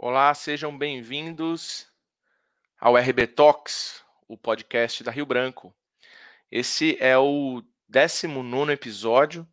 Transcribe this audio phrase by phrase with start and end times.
[0.00, 1.88] Olá, sejam bem-vindos
[2.78, 5.74] ao RB Talks, o podcast da Rio Branco.
[6.52, 9.44] Esse é o 19 episódio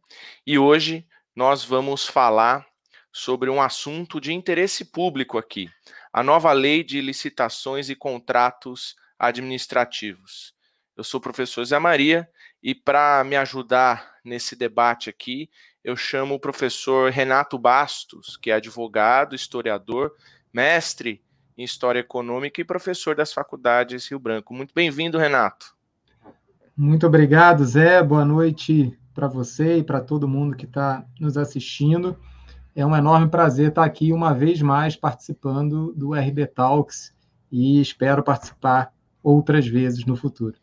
[0.45, 1.03] e hoje
[1.35, 2.63] nós vamos falar
[3.11, 5.67] sobre um assunto de interesse público aqui:
[6.13, 10.53] a nova lei de licitações e contratos administrativos.
[10.95, 12.29] Eu sou o professor Zé Maria
[12.61, 15.49] e para me ajudar nesse debate aqui,
[15.83, 20.15] eu chamo o professor Renato Bastos, que é advogado, historiador,
[20.55, 21.21] mestre
[21.57, 24.53] em História Econômica e professor das faculdades Rio Branco.
[24.53, 25.75] Muito bem-vindo, Renato.
[26.77, 28.01] Muito obrigado, Zé.
[28.01, 32.17] Boa noite para você e para todo mundo que está nos assistindo.
[32.73, 37.13] É um enorme prazer estar aqui uma vez mais participando do RB Talks
[37.51, 40.55] e espero participar outras vezes no futuro.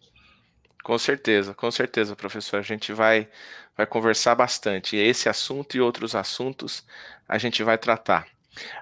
[0.82, 2.58] Com certeza, com certeza, professor.
[2.58, 3.28] A gente vai,
[3.76, 4.96] vai conversar bastante.
[4.96, 6.82] Esse assunto e outros assuntos
[7.28, 8.31] a gente vai tratar.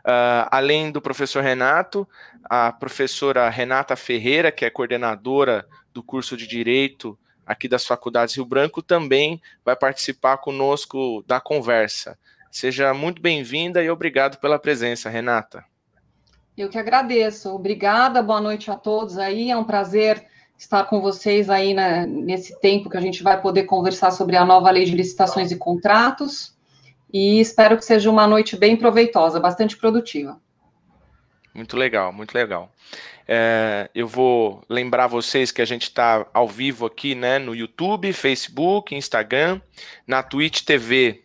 [0.01, 2.07] Uh, além do professor Renato,
[2.45, 8.45] a professora Renata Ferreira, que é coordenadora do curso de Direito aqui das Faculdades Rio
[8.45, 12.19] Branco, também vai participar conosco da conversa.
[12.51, 15.65] Seja muito bem-vinda e obrigado pela presença, Renata.
[16.57, 17.48] Eu que agradeço.
[17.51, 19.51] Obrigada, boa noite a todos aí.
[19.51, 20.25] É um prazer
[20.59, 24.45] estar com vocês aí né, nesse tempo que a gente vai poder conversar sobre a
[24.45, 26.55] nova lei de licitações e contratos.
[27.12, 30.41] E espero que seja uma noite bem proveitosa, bastante produtiva.
[31.52, 32.72] Muito legal, muito legal.
[33.27, 38.12] É, eu vou lembrar vocês que a gente está ao vivo aqui né, no YouTube,
[38.12, 39.61] Facebook, Instagram,
[40.06, 41.22] na Twitch TV.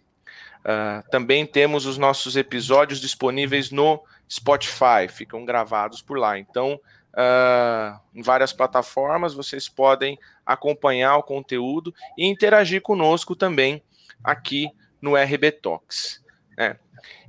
[0.64, 6.40] Uh, ah, também temos os nossos episódios disponíveis no Spotify, ficam gravados por lá.
[6.40, 6.80] Então,
[7.14, 13.82] uh, em várias plataformas, vocês podem acompanhar o conteúdo e interagir conosco também
[14.24, 14.72] aqui
[15.06, 16.24] no RB Talks.
[16.58, 16.78] Né?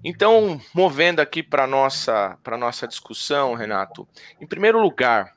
[0.02, 4.08] Então, movendo aqui para nossa para nossa discussão, Renato.
[4.40, 5.36] Em primeiro lugar,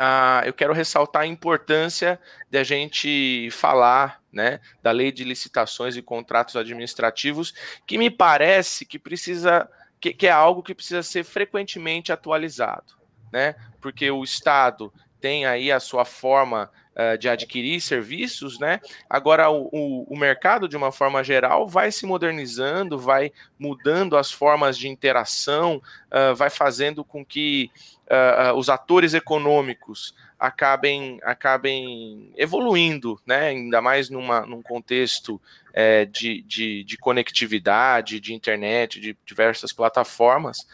[0.00, 5.96] uh, eu quero ressaltar a importância de a gente falar, né, da lei de licitações
[5.96, 7.52] e contratos administrativos,
[7.86, 9.68] que me parece que precisa
[10.00, 13.00] que, que é algo que precisa ser frequentemente atualizado
[13.32, 13.54] né?
[13.80, 18.80] Porque o Estado tem aí a sua forma uh, de adquirir serviços, né?
[19.08, 24.32] Agora o, o, o, mercado, de uma forma geral, vai se modernizando, vai mudando as
[24.32, 27.70] formas de interação, uh, vai fazendo com que
[28.06, 33.48] uh, os atores econômicos acabem, acabem evoluindo, né?
[33.48, 35.40] Ainda mais numa, num contexto
[35.72, 40.66] é, de, de, de, conectividade, de internet, de diversas plataformas.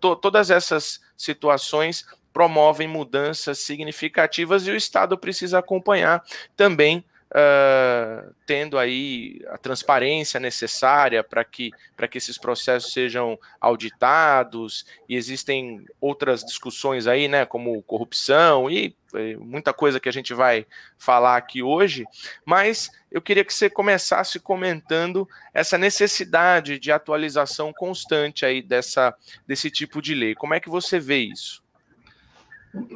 [0.00, 6.22] To, todas essas situações promovem mudanças significativas e o Estado precisa acompanhar
[6.56, 7.04] também.
[7.36, 11.72] Uh, tendo aí a transparência necessária para que,
[12.08, 19.34] que esses processos sejam auditados, e existem outras discussões aí, né, como corrupção e, e
[19.36, 20.64] muita coisa que a gente vai
[20.96, 22.04] falar aqui hoje,
[22.44, 29.12] mas eu queria que você começasse comentando essa necessidade de atualização constante aí dessa,
[29.44, 30.36] desse tipo de lei.
[30.36, 31.63] Como é que você vê isso?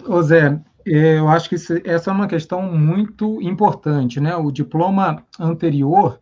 [0.07, 4.35] Ô Zé, eu acho que essa é uma questão muito importante, né?
[4.37, 6.21] O diploma anterior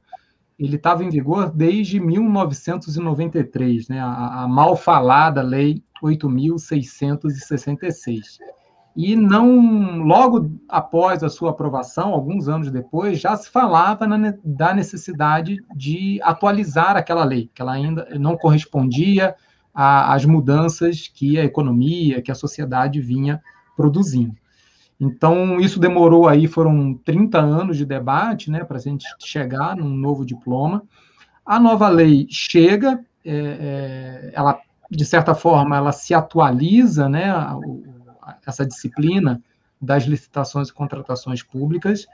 [0.58, 4.00] ele estava em vigor desde 1993, né?
[4.00, 8.38] A, a mal falada lei 8.666.
[8.96, 14.72] E não, logo após a sua aprovação, alguns anos depois, já se falava na, da
[14.72, 19.36] necessidade de atualizar aquela lei, que ela ainda não correspondia
[19.76, 23.42] às mudanças que a economia, que a sociedade vinha
[23.76, 24.34] produzindo.
[24.98, 29.90] Então, isso demorou aí, foram 30 anos de debate, né, para a gente chegar num
[29.90, 30.82] novo diploma.
[31.44, 34.58] A nova lei chega, é, é, ela,
[34.90, 37.58] de certa forma, ela se atualiza, né, a,
[38.22, 39.42] a, essa disciplina
[39.78, 42.06] das licitações e contratações públicas,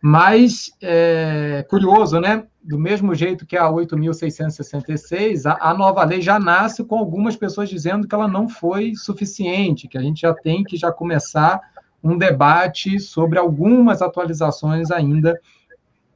[0.00, 2.44] mas é curioso, né?
[2.62, 7.68] Do mesmo jeito que a 8.666, a, a nova lei já nasce com algumas pessoas
[7.68, 11.60] dizendo que ela não foi suficiente, que a gente já tem que já começar
[12.02, 15.38] um debate sobre algumas atualizações ainda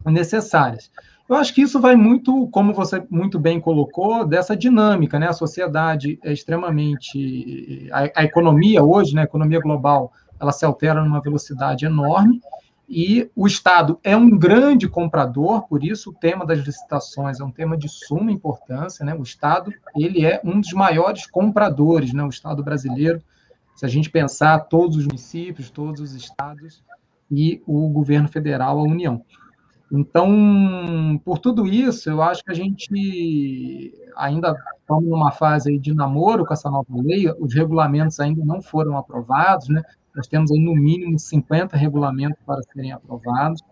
[0.07, 0.91] necessárias.
[1.29, 5.29] Eu acho que isso vai muito, como você muito bem colocou, dessa dinâmica, né?
[5.29, 7.89] A sociedade é extremamente.
[7.91, 9.23] A, a economia hoje, né?
[9.23, 12.41] A economia global, ela se altera numa velocidade enorme
[12.95, 17.51] e o Estado é um grande comprador, por isso o tema das licitações é um
[17.51, 19.15] tema de suma importância, né?
[19.15, 22.23] O Estado, ele é um dos maiores compradores, né?
[22.23, 23.23] O Estado brasileiro
[23.75, 26.85] se a gente pensar todos os municípios, todos os estados
[27.31, 29.25] e o governo federal, a União.
[29.91, 36.45] Então, por tudo isso, eu acho que a gente ainda estamos numa fase de namoro
[36.45, 39.83] com essa nova lei, os regulamentos ainda não foram aprovados, né?
[40.15, 43.63] Nós temos aí no mínimo 50 regulamentos para serem aprovados.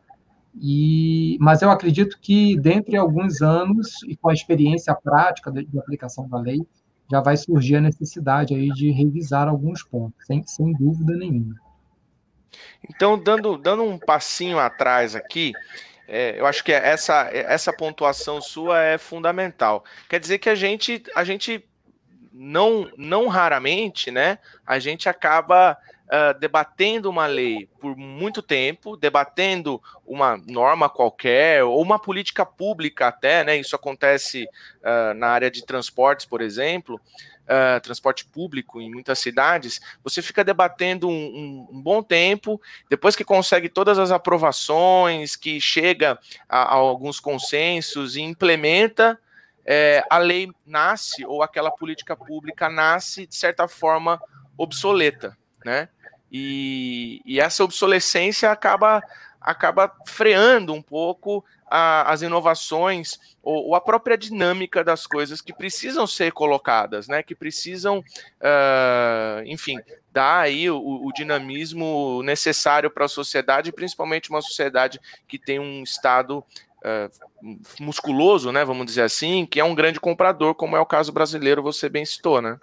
[0.59, 5.65] E, mas eu acredito que, dentro de alguns anos, e com a experiência prática de,
[5.65, 6.61] de, aplicação da lei,
[7.11, 11.55] já vai surgir a necessidade aí de revisar alguns pontos, sem, sem dúvida nenhuma.
[12.89, 15.53] Então, dando, dando um passinho atrás aqui,
[16.09, 19.85] é, eu acho que essa, essa pontuação sua é fundamental.
[20.09, 21.65] Quer dizer que a gente, a gente
[22.33, 25.77] não, não raramente, né, a gente acaba
[26.11, 33.09] uh, debatendo uma lei por muito tempo, debatendo uma norma qualquer, ou uma política pública
[33.09, 33.57] até, né?
[33.57, 37.01] Isso acontece uh, na área de transportes, por exemplo,
[37.51, 43.17] uh, transporte público em muitas cidades, você fica debatendo um, um, um, bom tempo, depois
[43.17, 46.19] que consegue todas as aprovações, que chega
[46.49, 49.19] a, a alguns consensos e implementa,
[49.65, 54.21] é, a lei nasce, ou aquela política pública nasce, de certa forma,
[54.57, 55.89] obsoleta, né?
[56.31, 59.03] E, e essa obsolescência acaba,
[59.41, 65.53] acaba freando um pouco a, as inovações ou, ou, a própria dinâmica das coisas que
[65.53, 67.23] precisam ser colocadas, né?
[67.23, 69.79] Que precisam, uh, enfim,
[70.13, 75.83] dar aí o, o dinamismo necessário para a sociedade, principalmente uma sociedade que tem um
[75.83, 76.45] estado
[76.85, 78.65] uh, musculoso, né?
[78.65, 82.05] Vamos dizer assim, que é um grande comprador, como é o caso brasileiro, você bem
[82.05, 82.59] citou, né?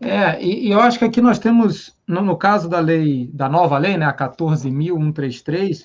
[0.00, 3.48] É, e, e, eu acho que aqui nós temos, no, no, caso da lei, da
[3.48, 5.84] nova lei, né, a 14.133,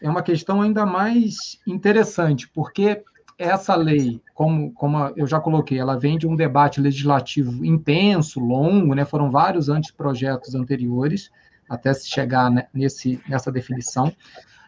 [0.00, 3.02] é uma questão ainda mais interessante, porque
[3.38, 8.94] essa lei, como, como eu já coloquei, ela vem de um debate legislativo intenso, longo,
[8.94, 11.30] né, foram vários anteprojetos anteriores,
[11.68, 14.12] até se chegar nesse, nessa definição,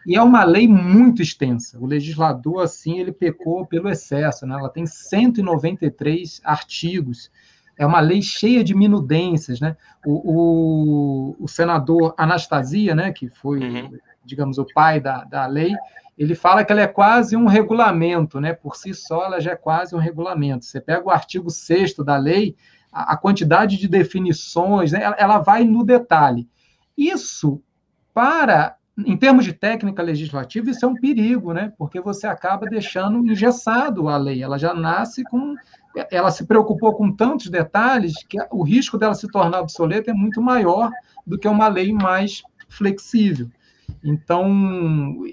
[0.05, 1.79] e é uma lei muito extensa.
[1.79, 4.55] O legislador, assim, ele pecou pelo excesso, né?
[4.55, 7.31] ela tem 193 artigos,
[7.77, 9.75] é uma lei cheia de minudências, né?
[10.05, 13.97] O, o, o senador Anastasia, né, que foi, uhum.
[14.23, 15.73] digamos, o pai da, da lei,
[16.17, 18.53] ele fala que ela é quase um regulamento, né?
[18.53, 20.63] Por si só, ela já é quase um regulamento.
[20.65, 22.55] Você pega o artigo 6 da lei,
[22.91, 25.03] a, a quantidade de definições, né?
[25.03, 26.47] ela, ela vai no detalhe.
[26.97, 27.61] Isso,
[28.13, 31.73] para em termos de técnica legislativa, isso é um perigo, né?
[31.77, 34.41] Porque você acaba deixando engessado a lei.
[34.41, 35.53] Ela já nasce com
[36.11, 40.41] ela se preocupou com tantos detalhes que o risco dela se tornar obsoleta é muito
[40.41, 40.89] maior
[41.25, 43.47] do que uma lei mais flexível.
[44.03, 45.23] Então,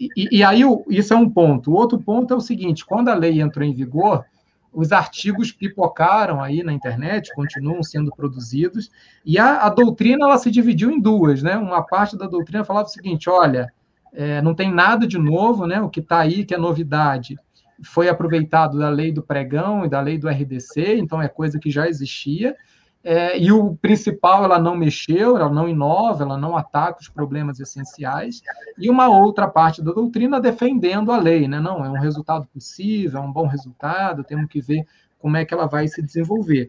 [0.00, 1.70] e, e aí isso é um ponto.
[1.70, 4.24] O outro ponto é o seguinte: quando a lei entrou em vigor,
[4.72, 8.90] os artigos pipocaram aí na internet, continuam sendo produzidos,
[9.24, 11.56] e a, a doutrina ela se dividiu em duas, né?
[11.56, 13.72] Uma parte da doutrina falava o seguinte: olha,
[14.12, 15.80] é, não tem nada de novo, né?
[15.80, 17.38] O que está aí, que é novidade,
[17.84, 21.70] foi aproveitado da lei do pregão e da lei do RDC, então é coisa que
[21.70, 22.56] já existia.
[23.04, 27.58] É, e o principal, ela não mexeu, ela não inova, ela não ataca os problemas
[27.58, 28.42] essenciais,
[28.78, 31.58] e uma outra parte da doutrina defendendo a lei, né?
[31.58, 34.86] Não, é um resultado possível, é um bom resultado, temos que ver
[35.18, 36.68] como é que ela vai se desenvolver.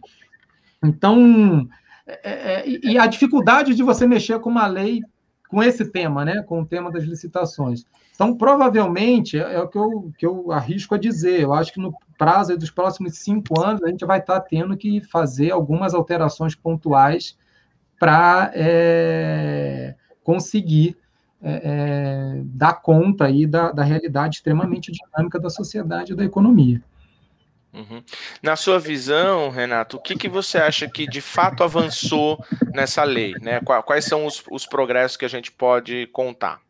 [0.84, 1.68] Então,
[2.06, 5.02] é, é, e a dificuldade de você mexer com uma lei
[5.54, 6.42] com esse tema, né?
[6.42, 7.86] Com o tema das licitações.
[8.16, 11.42] Então, provavelmente, é, é o que eu, que eu arrisco a dizer.
[11.42, 15.00] Eu acho que no prazo dos próximos cinco anos, a gente vai estar tendo que
[15.02, 17.38] fazer algumas alterações pontuais
[18.00, 19.94] para é,
[20.24, 20.98] conseguir
[21.40, 26.82] é, é, dar conta aí da, da realidade extremamente dinâmica da sociedade e da economia.
[27.74, 28.04] Uhum.
[28.42, 32.38] Na sua visão, Renato, o que, que você acha que de fato avançou
[32.72, 33.34] nessa lei?
[33.42, 33.60] Né?
[33.62, 36.62] Quais são os, os progressos que a gente pode contar?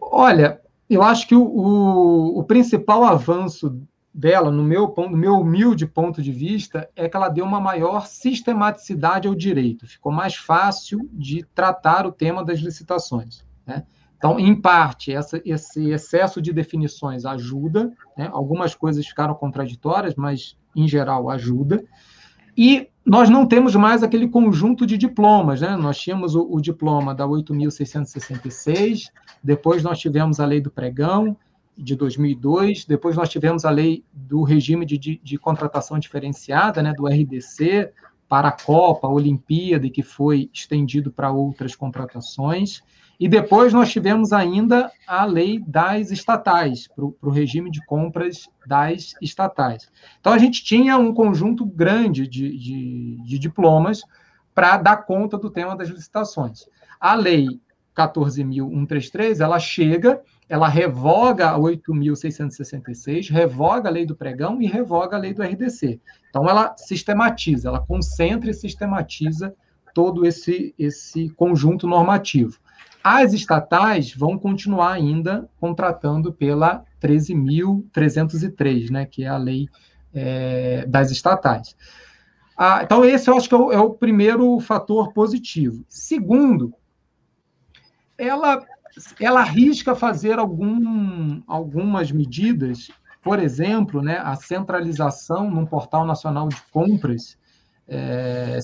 [0.00, 0.60] Olha,
[0.90, 3.80] eu acho que o, o, o, principal avanço
[4.12, 8.06] dela, no meu, no meu humilde ponto de vista, é que ela deu uma maior
[8.06, 9.86] sistematicidade ao direito.
[9.86, 13.44] Ficou mais fácil de tratar o tema das licitações.
[13.64, 13.84] Né?
[14.16, 17.92] Então, em parte, essa, esse excesso de definições ajuda.
[18.16, 18.28] Né?
[18.32, 21.84] Algumas coisas ficaram contraditórias, mas, em geral, ajuda.
[22.56, 25.76] E nós não temos mais aquele conjunto de diplomas, né?
[25.76, 29.10] Nós tínhamos o, o diploma da 8.666,
[29.44, 31.36] depois nós tivemos a lei do pregão,
[31.76, 36.94] de 2002, depois nós tivemos a lei do regime de, de, de contratação diferenciada, né,
[36.94, 37.92] do RDC,
[38.28, 42.82] para a Copa, a Olimpíada, que foi estendido para outras contratações.
[43.18, 49.14] E depois nós tivemos ainda a lei das estatais, para o regime de compras das
[49.22, 49.90] estatais.
[50.20, 54.02] Então a gente tinha um conjunto grande de, de, de diplomas
[54.54, 56.66] para dar conta do tema das licitações.
[57.00, 57.60] A lei
[57.94, 65.18] 14.133, ela chega ela revoga a 8.666, revoga a lei do pregão e revoga a
[65.18, 66.00] lei do RDC.
[66.28, 69.54] Então, ela sistematiza, ela concentra e sistematiza
[69.92, 72.58] todo esse, esse conjunto normativo.
[73.08, 79.68] As estatais vão continuar ainda contratando pela 13.303, né, que é a lei
[80.12, 81.76] é, das estatais.
[82.58, 85.84] Ah, então, esse eu acho que é o, é o primeiro fator positivo.
[85.88, 86.74] Segundo,
[88.18, 88.66] ela
[89.20, 92.90] ela arrisca fazer algum, algumas medidas,
[93.22, 97.38] por exemplo, né, a centralização num portal nacional de compras,
[97.88, 98.58] é,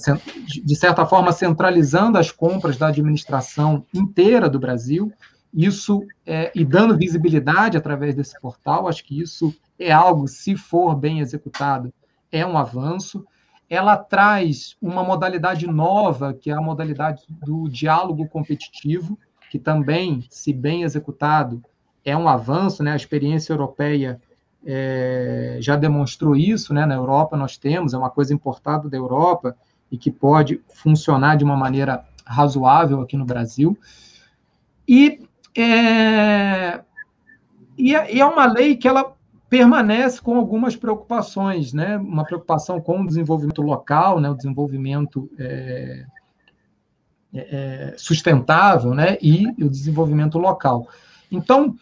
[0.64, 5.12] de certa forma centralizando as compras da administração inteira do Brasil,
[5.52, 10.95] isso é, e dando visibilidade através desse portal, acho que isso é algo, se for
[10.95, 11.93] bem executado,
[12.31, 13.25] é um avanço.
[13.69, 19.19] Ela traz uma modalidade nova, que é a modalidade do diálogo competitivo,
[19.50, 21.62] que também, se bem executado,
[22.05, 22.93] é um avanço, né?
[22.93, 24.21] A experiência europeia
[24.64, 26.87] é, já demonstrou isso, né?
[26.87, 29.57] Na Europa nós temos, é uma coisa importada da Europa
[29.90, 33.76] e que pode funcionar de uma maneira razoável aqui no Brasil.
[34.87, 35.21] E
[35.57, 36.81] é,
[37.76, 39.14] e é, é uma lei que ela
[39.50, 41.99] permanece com algumas preocupações, né?
[41.99, 44.31] Uma preocupação com o desenvolvimento local, né?
[44.31, 46.07] O desenvolvimento é,
[47.35, 50.87] é, é, sustentável né, e o desenvolvimento local.
[51.31, 51.75] Então,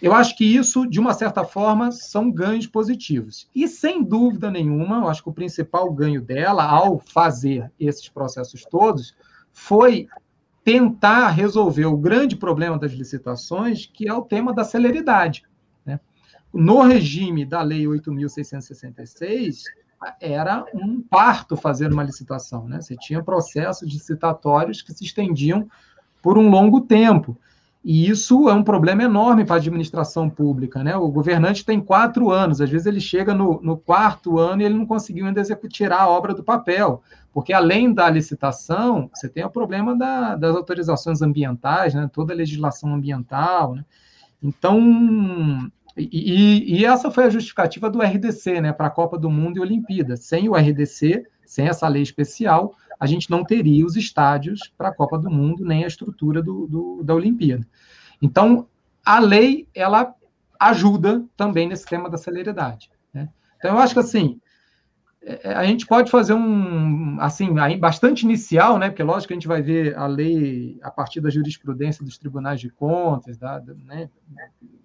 [0.00, 3.48] eu acho que isso, de uma certa forma, são ganhos positivos.
[3.54, 8.64] E, sem dúvida nenhuma, eu acho que o principal ganho dela, ao fazer esses processos
[8.64, 9.14] todos,
[9.52, 10.08] foi
[10.62, 15.44] tentar resolver o grande problema das licitações, que é o tema da celeridade.
[15.84, 15.98] Né?
[16.52, 19.62] No regime da Lei 8.666,
[20.20, 22.80] era um parto fazer uma licitação, né?
[22.80, 25.68] Você tinha processos licitatórios que se estendiam
[26.22, 27.36] por um longo tempo.
[27.84, 30.96] E isso é um problema enorme para a administração pública, né?
[30.96, 34.74] O governante tem quatro anos, às vezes ele chega no, no quarto ano e ele
[34.74, 39.50] não conseguiu ainda tirar a obra do papel, porque além da licitação, você tem o
[39.50, 42.10] problema da, das autorizações ambientais, né?
[42.12, 43.84] Toda a legislação ambiental, né?
[44.42, 49.56] Então, e, e, essa foi a justificativa do RDC, né, para a Copa do Mundo
[49.56, 50.16] e Olimpíada.
[50.16, 54.94] Sem o RDC, sem essa lei especial, a gente não teria os estádios para a
[54.94, 57.66] Copa do Mundo, nem a estrutura do, do, da Olimpíada.
[58.20, 58.66] Então,
[59.04, 60.14] a lei, ela
[60.58, 62.90] ajuda também nesse tema da celeridade.
[63.14, 63.28] Né?
[63.56, 64.40] Então, eu acho que, assim,
[65.22, 68.88] é, a gente pode fazer um, assim, bastante inicial, né?
[68.88, 72.70] Porque, lógico, a gente vai ver a lei a partir da jurisprudência dos tribunais de
[72.70, 74.08] contas, da, né?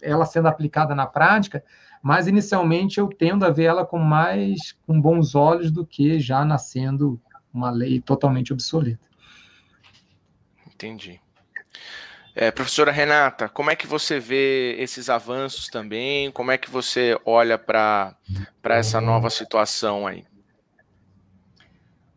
[0.02, 1.64] ela sendo aplicada na prática,
[2.02, 6.44] mas inicialmente eu tendo a ver ela com mais, com bons olhos do que já
[6.44, 7.20] nascendo
[7.54, 9.08] uma lei totalmente obsoleta.
[10.68, 11.22] Entendi.
[12.36, 16.32] É, professora Renata, como é que você vê esses avanços também?
[16.32, 18.16] Como é que você olha para
[18.64, 20.26] essa nova situação aí?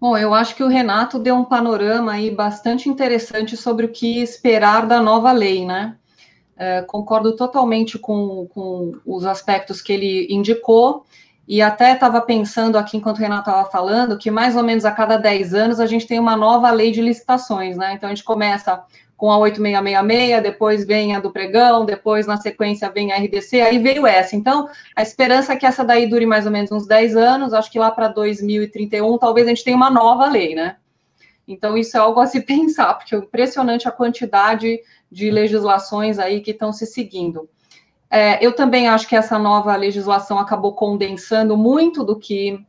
[0.00, 4.20] Bom, eu acho que o Renato deu um panorama aí bastante interessante sobre o que
[4.22, 5.96] esperar da nova lei, né?
[6.56, 11.04] É, concordo totalmente com, com os aspectos que ele indicou,
[11.48, 14.90] e até estava pensando aqui, enquanto o Renato estava falando, que mais ou menos a
[14.90, 17.94] cada 10 anos a gente tem uma nova lei de licitações, né?
[17.94, 18.82] Então a gente começa
[19.16, 23.78] com a 8666, depois vem a do pregão, depois na sequência vem a RDC, aí
[23.78, 24.36] veio essa.
[24.36, 27.70] Então, a esperança é que essa daí dure mais ou menos uns 10 anos, acho
[27.70, 30.76] que lá para 2031 talvez a gente tenha uma nova lei, né?
[31.48, 36.40] Então, isso é algo a se pensar, porque é impressionante a quantidade de legislações aí
[36.40, 37.48] que estão se seguindo.
[38.10, 42.64] É, eu também acho que essa nova legislação acabou condensando muito do que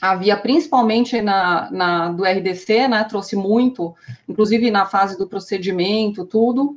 [0.00, 3.94] havia principalmente na, na, do RDC, né, trouxe muito,
[4.28, 6.76] inclusive na fase do procedimento, tudo,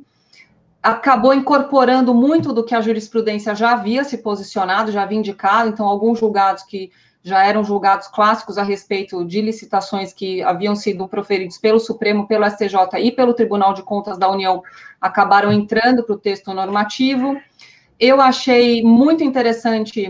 [0.82, 5.86] acabou incorporando muito do que a jurisprudência já havia se posicionado, já havia indicado, então
[5.86, 6.90] alguns julgados que
[7.22, 12.48] já eram julgados clássicos a respeito de licitações que haviam sido proferidos pelo Supremo, pelo
[12.48, 14.62] STJ e pelo Tribunal de Contas da União,
[14.98, 17.38] acabaram entrando para o texto normativo.
[18.00, 20.02] Eu achei muito interessante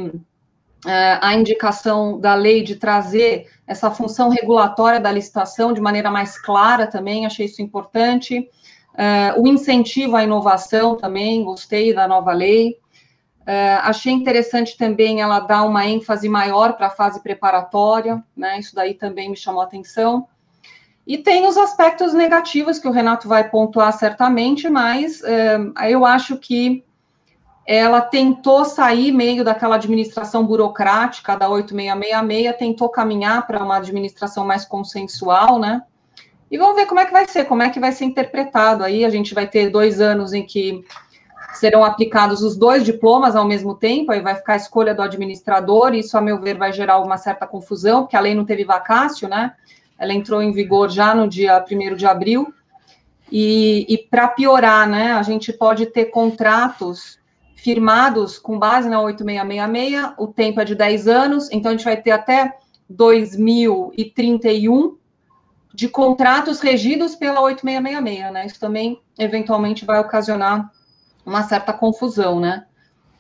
[0.87, 6.41] é, a indicação da lei de trazer essa função regulatória da licitação de maneira mais
[6.41, 8.49] clara também, achei isso importante.
[8.97, 12.79] É, o incentivo à inovação também, gostei da nova lei.
[13.45, 18.61] É, achei interessante também ela dar uma ênfase maior para a fase preparatória, né?
[18.61, 20.29] Isso daí também me chamou a atenção.
[21.05, 25.23] E tem os aspectos negativos que o Renato vai pontuar certamente, mas
[25.89, 26.85] eu acho que
[27.73, 34.65] ela tentou sair meio daquela administração burocrática da 8666, tentou caminhar para uma administração mais
[34.65, 35.81] consensual, né?
[36.51, 39.05] E vamos ver como é que vai ser, como é que vai ser interpretado aí.
[39.05, 40.85] A gente vai ter dois anos em que
[41.55, 45.95] serão aplicados os dois diplomas ao mesmo tempo, aí vai ficar a escolha do administrador,
[45.95, 48.65] e isso, a meu ver, vai gerar uma certa confusão, porque a lei não teve
[48.65, 49.53] vacácio, né?
[49.97, 52.53] Ela entrou em vigor já no dia 1 de abril,
[53.31, 57.20] e, e para piorar, né, a gente pode ter contratos
[57.63, 61.97] firmados com base na 8666, o tempo é de 10 anos, então a gente vai
[61.97, 62.57] ter até
[62.89, 64.97] 2031
[65.73, 68.47] de contratos regidos pela 8666, né?
[68.47, 70.71] Isso também eventualmente vai ocasionar
[71.25, 72.65] uma certa confusão, né?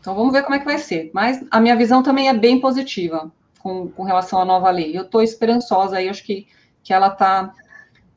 [0.00, 1.11] Então vamos ver como é que vai ser.
[1.12, 3.30] Mas a minha visão também é bem positiva
[3.61, 4.97] com, com relação à nova lei.
[4.97, 6.49] Eu estou esperançosa aí, acho que,
[6.82, 7.52] que ela está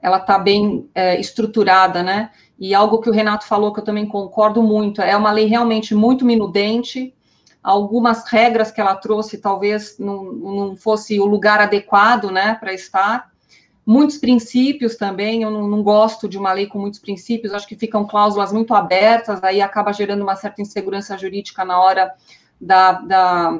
[0.01, 2.30] ela tá bem é, estruturada, né?
[2.60, 5.94] E algo que o Renato falou que eu também concordo muito, é uma lei realmente
[5.96, 7.14] muito minudente.
[7.62, 13.34] Algumas regras que ela trouxe talvez não, não fosse o lugar adequado, né, para estar
[13.86, 17.76] muitos princípios também, eu não, não, gosto de uma lei com muitos princípios, acho que
[17.76, 22.14] ficam cláusulas muito abertas, aí acaba gerando uma certa insegurança jurídica na hora
[22.60, 23.60] da, da,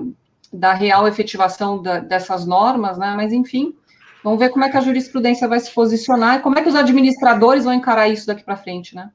[0.52, 3.14] da real efetivação da, dessas normas, né?
[3.16, 3.76] Mas, enfim,
[4.24, 6.75] vamos ver como é que a jurisprudência vai se posicionar e como é que os
[6.75, 9.12] administradores vão encarar isso daqui para frente, né?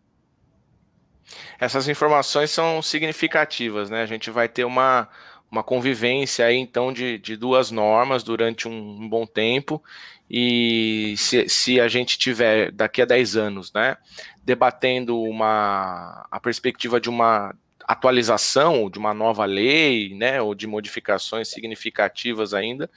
[1.59, 4.03] Essas informações são significativas, né?
[4.03, 5.09] A gente vai ter uma,
[5.51, 9.83] uma convivência aí, então, de, de duas normas durante um, um bom tempo,
[10.31, 13.97] e se, se a gente tiver daqui a 10 anos, né,
[14.45, 17.55] debatendo uma, a perspectiva de uma
[17.89, 22.91] atualização, de uma nova lei, né, ou de modificações significativas ainda,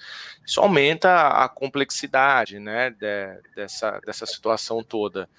[0.46, 5.30] isso aumenta a complexidade, né, de, dessa, dessa situação toda.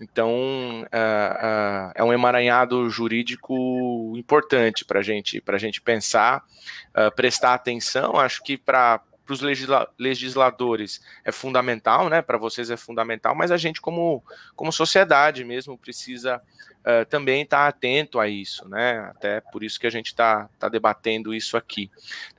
[0.00, 6.44] Então, uh, uh, é um emaranhado jurídico importante para gente, a gente pensar,
[6.90, 8.16] uh, prestar atenção.
[8.16, 12.22] Acho que para para os legisla legisladores é fundamental, né?
[12.22, 14.24] Para vocês é fundamental, mas a gente, como,
[14.56, 16.40] como sociedade mesmo, precisa
[16.80, 19.00] uh, também estar tá atento a isso, né?
[19.10, 21.90] Até por isso que a gente está tá debatendo isso aqui.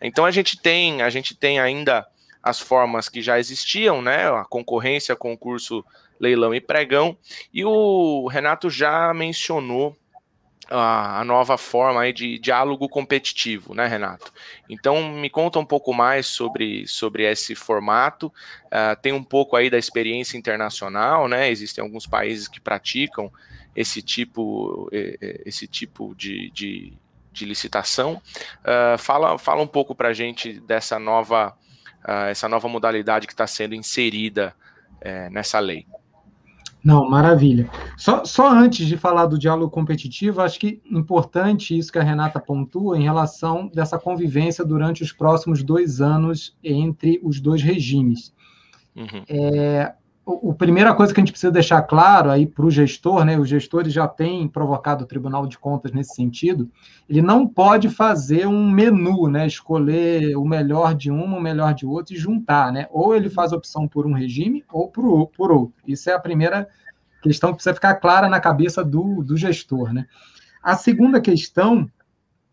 [0.01, 2.07] Então a gente tem, a gente tem ainda
[2.41, 4.27] as formas que já existiam, né?
[4.27, 5.85] A concorrência, concurso,
[6.19, 7.15] leilão e pregão.
[7.53, 9.95] E o Renato já mencionou
[10.69, 14.33] a, a, nova forma aí de diálogo competitivo, né, Renato?
[14.69, 18.27] Então, me conta um pouco mais sobre, sobre esse formato.
[18.65, 21.49] Uh, tem um pouco aí da experiência internacional, né?
[21.49, 23.31] Existem alguns países que praticam
[23.75, 26.93] esse tipo, esse tipo de, de,
[27.31, 28.21] de licitação.
[28.61, 31.55] Uh, fala, fala um pouco para a gente dessa nova,
[32.07, 34.55] uh, essa nova modalidade que está sendo inserida
[34.97, 35.85] uh, nessa lei.
[36.83, 37.69] Não, maravilha.
[37.97, 42.39] Só, só antes de falar do diálogo competitivo, acho que importante isso que a Renata
[42.39, 48.33] pontua em relação dessa convivência durante os próximos dois anos entre os dois regimes.
[48.95, 49.23] Uhum.
[49.27, 49.93] É,
[50.31, 53.49] a primeira coisa que a gente precisa deixar claro aí para o gestor, né, os
[53.49, 56.69] gestores já têm provocado o Tribunal de Contas nesse sentido,
[57.09, 61.85] ele não pode fazer um menu, né, escolher o melhor de um, o melhor de
[61.85, 65.73] outro e juntar, né, ou ele faz opção por um regime ou por, por outro.
[65.87, 66.67] Isso é a primeira
[67.21, 70.05] questão que precisa ficar clara na cabeça do, do gestor, né.
[70.61, 71.89] A segunda questão,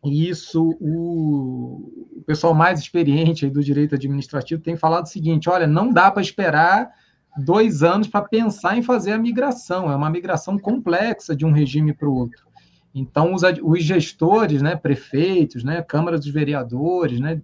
[0.04, 5.66] e isso o, o pessoal mais experiente do direito administrativo tem falado o seguinte, olha,
[5.66, 6.90] não dá para esperar
[7.36, 9.90] dois anos para pensar em fazer a migração.
[9.90, 12.46] É uma migração complexa de um regime para o outro.
[12.94, 17.42] Então, os, os, gestores, né, prefeitos, né, câmaras dos vereadores, né,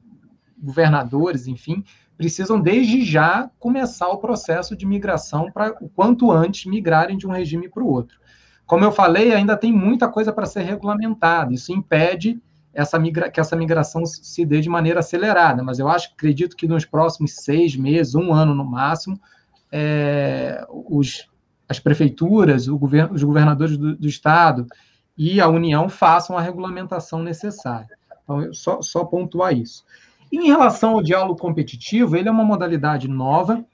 [0.58, 1.84] governadores, enfim,
[2.16, 7.30] precisam desde já começar o processo de migração para o quanto antes migrarem de um
[7.30, 8.18] regime para o outro.
[8.64, 11.52] Como eu falei, ainda tem muita coisa para ser regulamentada.
[11.52, 12.40] Isso impede
[12.72, 15.62] essa migra que essa migração se dê de maneira acelerada.
[15.62, 19.20] Mas eu acho, acredito que nos próximos seis meses, um ano no máximo,
[19.72, 21.26] é, os,
[21.66, 24.66] as prefeituras, governo, os governadores do, do, Estado
[25.16, 27.96] e a União façam a regulamentação necessária.
[28.22, 29.84] Então, só, só pontuar isso.
[30.30, 33.64] Em relação ao diálogo competitivo, ele é uma modalidade nova.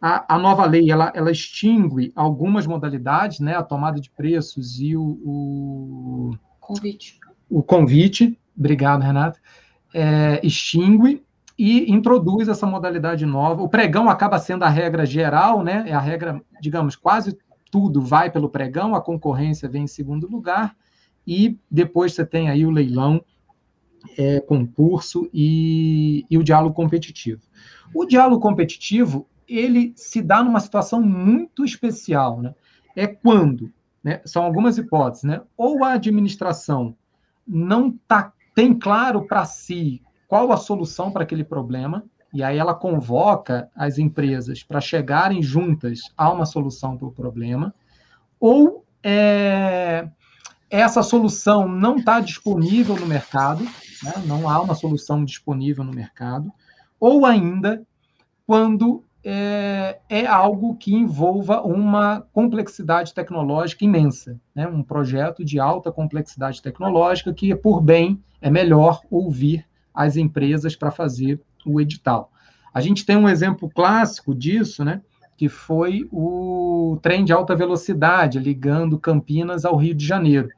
[0.00, 4.96] A, a nova lei ela, ela extingue algumas modalidades, né, a tomada de preços e
[4.96, 7.18] o, o convite.
[7.48, 9.40] O convite, obrigado, Renata,
[9.92, 11.23] é, extingue
[11.58, 13.62] e introduz essa modalidade nova.
[13.62, 15.84] O pregão acaba sendo a regra geral, né?
[15.86, 17.38] É a regra, digamos, quase
[17.70, 20.76] tudo vai pelo pregão, a concorrência vem em segundo lugar,
[21.26, 23.24] e depois você tem aí o leilão,
[24.18, 27.42] é, concurso e, e o diálogo competitivo.
[27.94, 32.54] O diálogo competitivo, ele se dá numa situação muito especial, né?
[32.94, 35.40] É quando, né, são algumas hipóteses, né?
[35.56, 36.94] Ou a administração
[37.46, 40.00] não tá, tem claro para si
[40.34, 46.00] qual a solução para aquele problema, e aí ela convoca as empresas para chegarem juntas
[46.16, 47.72] a uma solução para o problema,
[48.40, 50.08] ou é,
[50.68, 53.62] essa solução não está disponível no mercado,
[54.02, 54.12] né?
[54.26, 56.52] não há uma solução disponível no mercado,
[56.98, 57.86] ou ainda
[58.44, 64.66] quando é, é, algo que envolva uma complexidade tecnológica imensa, né?
[64.66, 69.64] um projeto de alta complexidade tecnológica que, por bem, é melhor ouvir
[69.94, 72.32] as empresas para fazer o edital.
[72.72, 75.00] A gente tem um exemplo clássico disso, né?
[75.36, 80.48] que foi o trem de alta velocidade ligando Campinas ao Rio de Janeiro.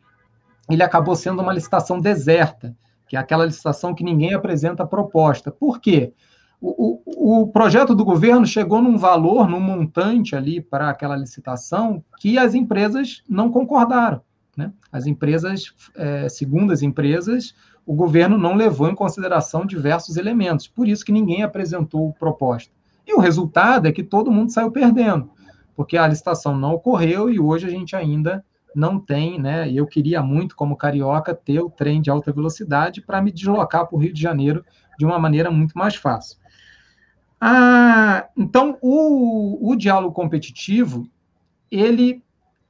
[0.68, 2.77] Ele acabou sendo uma licitação deserta,
[3.09, 5.51] que é aquela licitação que ninguém apresenta proposta.
[5.51, 6.12] Por quê?
[6.61, 12.03] O, o, o, projeto do governo chegou num valor, num montante ali para aquela licitação
[12.18, 14.22] que as empresas não concordaram.
[14.57, 14.72] Né?
[14.90, 17.55] As empresas, é, segundo as empresas,
[17.87, 22.72] o governo não levou em consideração diversos elementos, por isso que ninguém apresentou proposta.
[23.07, 25.31] E o resultado é que todo mundo saiu perdendo,
[25.77, 28.44] porque a licitação não ocorreu e hoje a gente ainda
[28.75, 29.70] não tem, né?
[29.72, 33.96] Eu queria muito, como carioca, ter o trem de alta velocidade para me deslocar para
[33.96, 34.64] o Rio de Janeiro
[34.99, 36.37] de uma maneira muito mais fácil.
[37.40, 41.09] Ah, então, o, o diálogo competitivo,
[41.70, 42.22] ele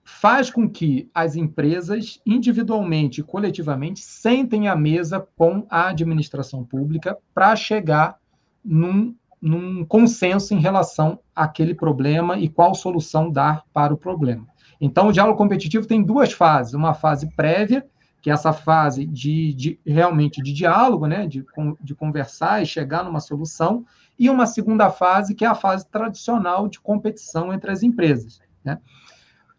[0.08, 7.18] faz com que as empresas, individualmente e coletivamente, sentem à mesa com a administração pública
[7.34, 8.16] para chegar
[8.64, 14.46] num, num consenso em relação àquele problema e qual solução dar para o problema.
[14.80, 17.84] Então, o diálogo competitivo tem duas fases: uma fase prévia,
[18.22, 21.44] que é essa fase de, de realmente de diálogo, né, de,
[21.80, 23.84] de conversar e chegar numa solução,
[24.16, 28.40] e uma segunda fase, que é a fase tradicional de competição entre as empresas.
[28.64, 28.78] Né?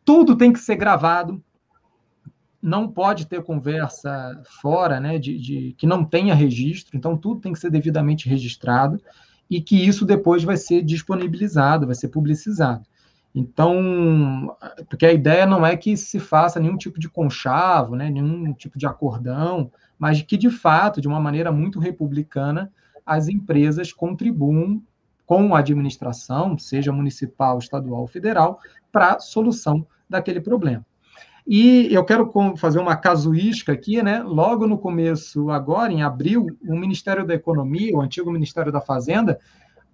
[0.08, 1.44] Tudo tem que ser gravado,
[2.62, 7.52] não pode ter conversa fora, né, de, de, que não tenha registro, então tudo tem
[7.52, 9.02] que ser devidamente registrado
[9.50, 12.86] e que isso depois vai ser disponibilizado, vai ser publicizado.
[13.36, 14.56] Então,
[14.90, 18.80] porque a ideia não é que se faça nenhum tipo de conchavo, né, nenhum tipo
[18.80, 22.72] de acordão, mas que, de fato, de uma maneira muito republicana,
[23.06, 24.82] as empresas contribuam
[25.26, 30.86] com a administração, seja municipal, estadual ou federal, para a solução daquele problema.
[31.48, 34.22] E eu quero fazer uma casuística aqui, né?
[34.22, 39.40] Logo no começo, agora, em abril, o Ministério da Economia, o antigo Ministério da Fazenda,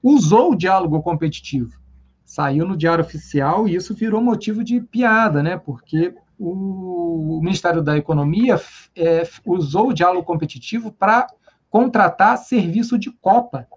[0.02, 1.80] usou o diálogo competitivo.
[2.26, 5.56] Saiu no Diário Oficial e isso virou motivo de piada, né?
[5.56, 8.60] Porque o Ministério da Economia
[8.96, 11.28] é, usou o diálogo competitivo para
[11.70, 13.68] contratar serviço de Copa.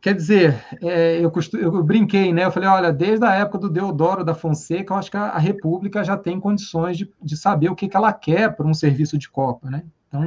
[0.00, 2.44] Quer dizer, é, eu, eu, brinquei, né?
[2.44, 5.38] Eu falei, olha, desde a época do Deodoro da Fonseca, eu acho que a, a
[5.38, 9.18] República já tem condições de, de saber o que, que ela quer para um serviço
[9.18, 9.82] de Copa, né?
[10.06, 10.22] Então,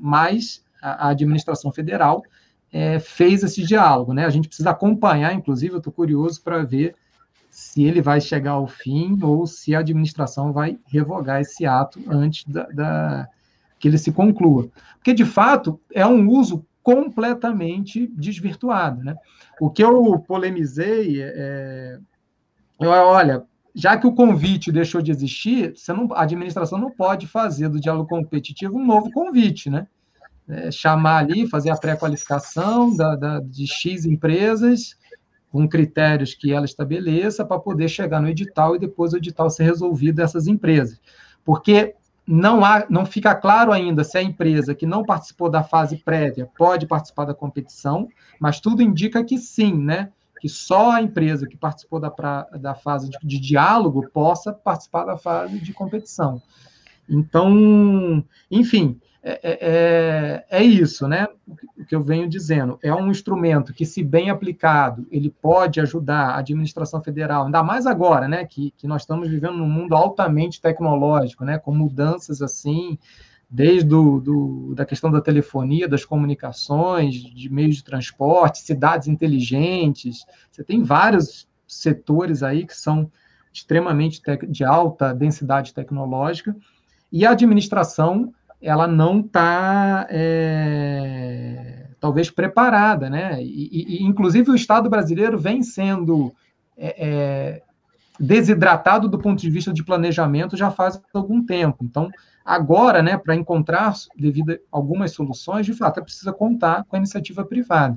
[0.00, 2.22] mas a, a administração federal
[2.70, 4.26] é, fez esse diálogo, né?
[4.26, 6.94] A gente precisa acompanhar, inclusive, eu estou curioso para ver
[7.48, 12.44] se ele vai chegar ao fim ou se a administração vai revogar esse ato antes
[12.44, 13.28] da, da
[13.78, 14.68] que ele se conclua.
[14.96, 19.04] Porque, de fato, é um uso completamente desvirtuado.
[19.04, 19.14] Né?
[19.60, 21.98] O que eu polemizei é.
[22.80, 27.68] Eu, olha, já que o convite deixou de existir, não, a administração não pode fazer
[27.68, 29.86] do diálogo competitivo um novo convite, né?
[30.48, 34.96] É, chamar ali, fazer a pré-qualificação da, da, de X empresas,
[35.50, 39.64] com critérios que ela estabeleça, para poder chegar no edital e depois o edital ser
[39.64, 40.98] resolvido dessas empresas.
[41.44, 41.94] Porque
[42.28, 46.46] não, há, não fica claro ainda se a empresa que não participou da fase prévia
[46.58, 48.06] pode participar da competição,
[48.38, 50.10] mas tudo indica que sim, né?
[50.38, 55.04] Que só a empresa que participou da, pra, da fase de, de diálogo possa participar
[55.04, 56.42] da fase de competição.
[57.08, 61.26] Então, enfim, é, é, é, é isso, né?
[61.76, 62.78] O que eu venho dizendo.
[62.82, 67.86] É um instrumento que, se bem aplicado, ele pode ajudar a administração federal, ainda mais
[67.86, 68.44] agora, né?
[68.44, 71.58] Que, que nós estamos vivendo num mundo altamente tecnológico, né?
[71.58, 72.98] Com mudanças assim,
[73.50, 80.24] desde do, do, da questão da telefonia, das comunicações, de meios de transporte, cidades inteligentes.
[80.50, 83.10] Você tem vários setores aí que são
[83.52, 86.54] extremamente de alta densidade tecnológica,
[87.10, 93.42] e a administração ela não está, é, talvez, preparada, né?
[93.42, 96.32] E, e, inclusive, o Estado brasileiro vem sendo
[96.76, 97.62] é, é,
[98.18, 101.84] desidratado do ponto de vista de planejamento já faz algum tempo.
[101.84, 102.10] Então,
[102.44, 106.98] agora, né, para encontrar devido a algumas soluções, de fato, é preciso contar com a
[106.98, 107.96] iniciativa privada.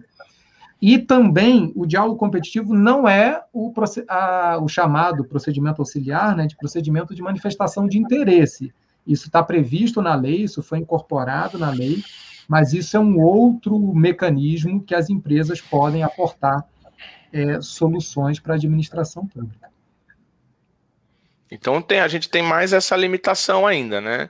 [0.82, 3.72] E também o diálogo competitivo não é o,
[4.08, 8.74] a, o chamado procedimento auxiliar, né, de procedimento de manifestação de interesse.
[9.06, 12.04] Isso está previsto na lei, isso foi incorporado na lei,
[12.48, 16.66] mas isso é um outro mecanismo que as empresas podem aportar
[17.34, 19.70] é, soluções para a administração pública.
[21.50, 24.30] Então tem, a gente tem mais essa limitação ainda, né?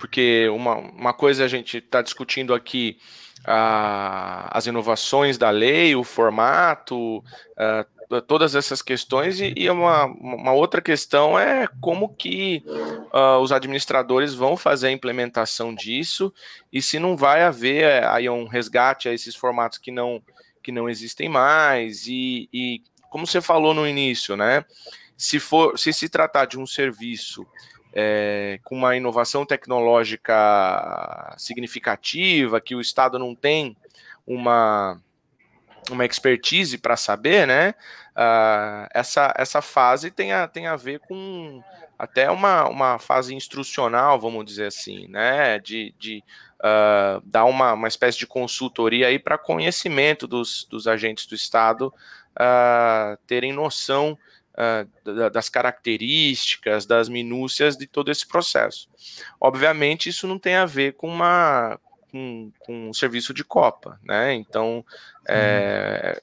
[0.00, 2.98] Porque uma, uma coisa a gente está discutindo aqui
[3.44, 7.95] a, as inovações da lei, o formato, uh,
[8.26, 14.34] todas essas questões, e, e, uma, uma outra questão é como que uh, os administradores
[14.34, 16.32] vão fazer a implementação disso,
[16.72, 20.22] e se não vai haver eh, aí um resgate a esses formatos que não,
[20.62, 24.64] que não existem mais, e, e como você falou no início, né?
[25.16, 27.46] Se for, se se tratar de um serviço
[27.98, 33.74] é, com uma inovação tecnológica significativa, que o Estado não tem
[34.26, 35.00] uma,
[35.90, 37.74] uma expertise para saber, né?
[38.16, 41.62] Uh, essa, essa fase tem a, tem a ver com
[41.98, 45.58] até uma, uma fase instrucional, vamos dizer assim, né?
[45.58, 46.22] De, de
[46.60, 51.92] uh, dar uma, uma espécie de consultoria aí para conhecimento dos, dos agentes do Estado
[52.36, 54.18] uh, terem noção
[55.32, 58.88] das características, das minúcias de todo esse processo.
[59.38, 61.78] Obviamente, isso não tem a ver com uma
[62.10, 64.34] com, com um serviço de Copa, né?
[64.34, 64.84] Então,
[65.28, 66.20] é,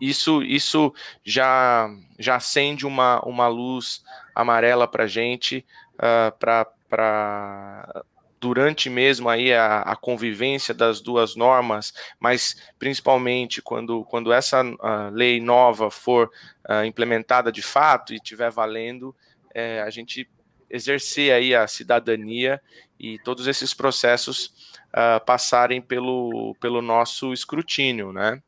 [0.00, 0.92] isso, isso
[1.24, 4.02] já, já acende uma, uma luz
[4.34, 8.04] amarela para a gente, uh, para
[8.38, 15.10] durante mesmo aí a, a, convivência das duas normas, mas principalmente quando, quando essa uh,
[15.10, 16.30] lei nova for
[16.68, 19.14] uh, implementada de fato e estiver valendo,
[19.54, 20.28] é, a gente
[20.68, 22.60] exercer aí a cidadania
[23.00, 28.42] e todos esses processos uh, passarem pelo, pelo nosso escrutínio, né?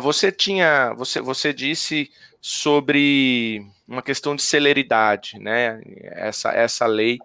[0.00, 2.08] você tinha, você, você disse
[2.40, 5.80] sobre uma questão de celeridade, né?
[6.02, 7.18] Essa, essa lei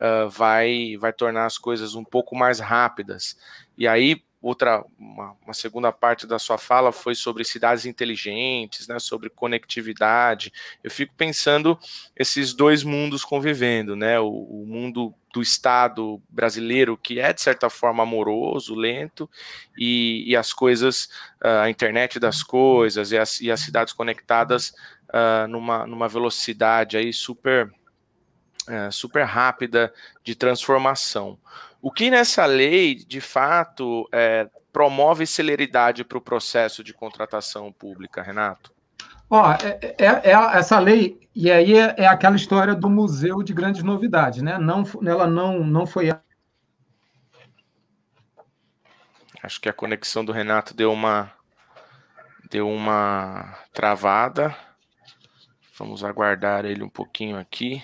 [0.00, 3.36] uh, vai, vai tornar as coisas um pouco mais rápidas.
[3.76, 8.98] E aí, outra, uma, uma, segunda parte da sua fala foi sobre cidades inteligentes, né,
[8.98, 10.52] sobre conectividade.
[10.82, 11.78] Eu fico pensando
[12.14, 17.70] esses dois mundos convivendo, né, o, o mundo do Estado brasileiro, que é de certa
[17.70, 19.28] forma amoroso, lento,
[19.78, 21.08] e, e as coisas,
[21.42, 24.74] uh, a internet das coisas e as, e as cidades conectadas
[25.08, 27.72] uh, numa, numa velocidade aí super
[28.68, 31.38] é, super rápida de transformação.
[31.80, 38.22] O que nessa lei, de fato, é, promove celeridade para o processo de contratação pública,
[38.22, 38.72] Renato?
[39.28, 43.52] Ó, é, é, é, essa lei, e aí é, é, aquela história do museu de
[43.52, 44.58] grandes novidades, né?
[44.58, 46.10] Não, ela não, não foi.
[49.42, 51.32] Acho que a conexão do Renato deu uma
[52.50, 54.56] deu uma travada.
[55.76, 57.82] Vamos aguardar ele um pouquinho aqui.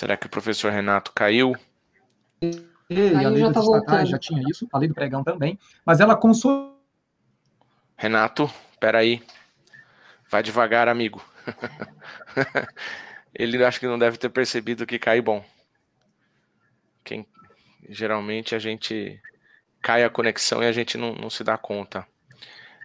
[0.00, 1.54] Será que o professor Renato caiu?
[2.40, 6.16] E, a lei já, tá já tinha isso, a lei do pregão também, mas ela
[6.16, 6.80] consolidou.
[7.98, 9.22] Renato, peraí.
[10.30, 11.22] Vai devagar, amigo.
[13.38, 15.44] Ele acho que não deve ter percebido que cai bom.
[17.04, 17.26] Quem,
[17.86, 19.20] geralmente a gente
[19.82, 22.06] cai a conexão e a gente não, não se dá conta.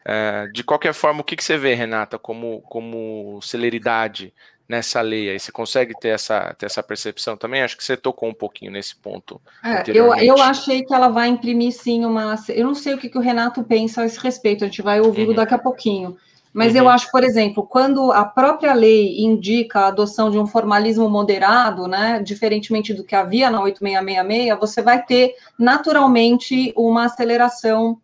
[0.04, 4.34] É, de qualquer forma, o que, que você vê, Renata, como, como celeridade
[4.68, 5.40] nessa lei aí?
[5.40, 7.62] Você consegue ter essa, ter essa percepção também?
[7.62, 9.42] Acho que você tocou um pouquinho nesse ponto.
[9.64, 12.36] É, eu, eu achei que ela vai imprimir sim uma.
[12.50, 15.00] Eu não sei o que, que o Renato pensa a esse respeito, a gente vai
[15.00, 15.36] ouvi-lo uhum.
[15.36, 16.18] daqui a pouquinho.
[16.54, 16.80] Mas uhum.
[16.80, 21.86] eu acho, por exemplo, quando a própria lei indica a adoção de um formalismo moderado,
[21.86, 28.00] né, diferentemente do que havia na 8666, você vai ter naturalmente uma aceleração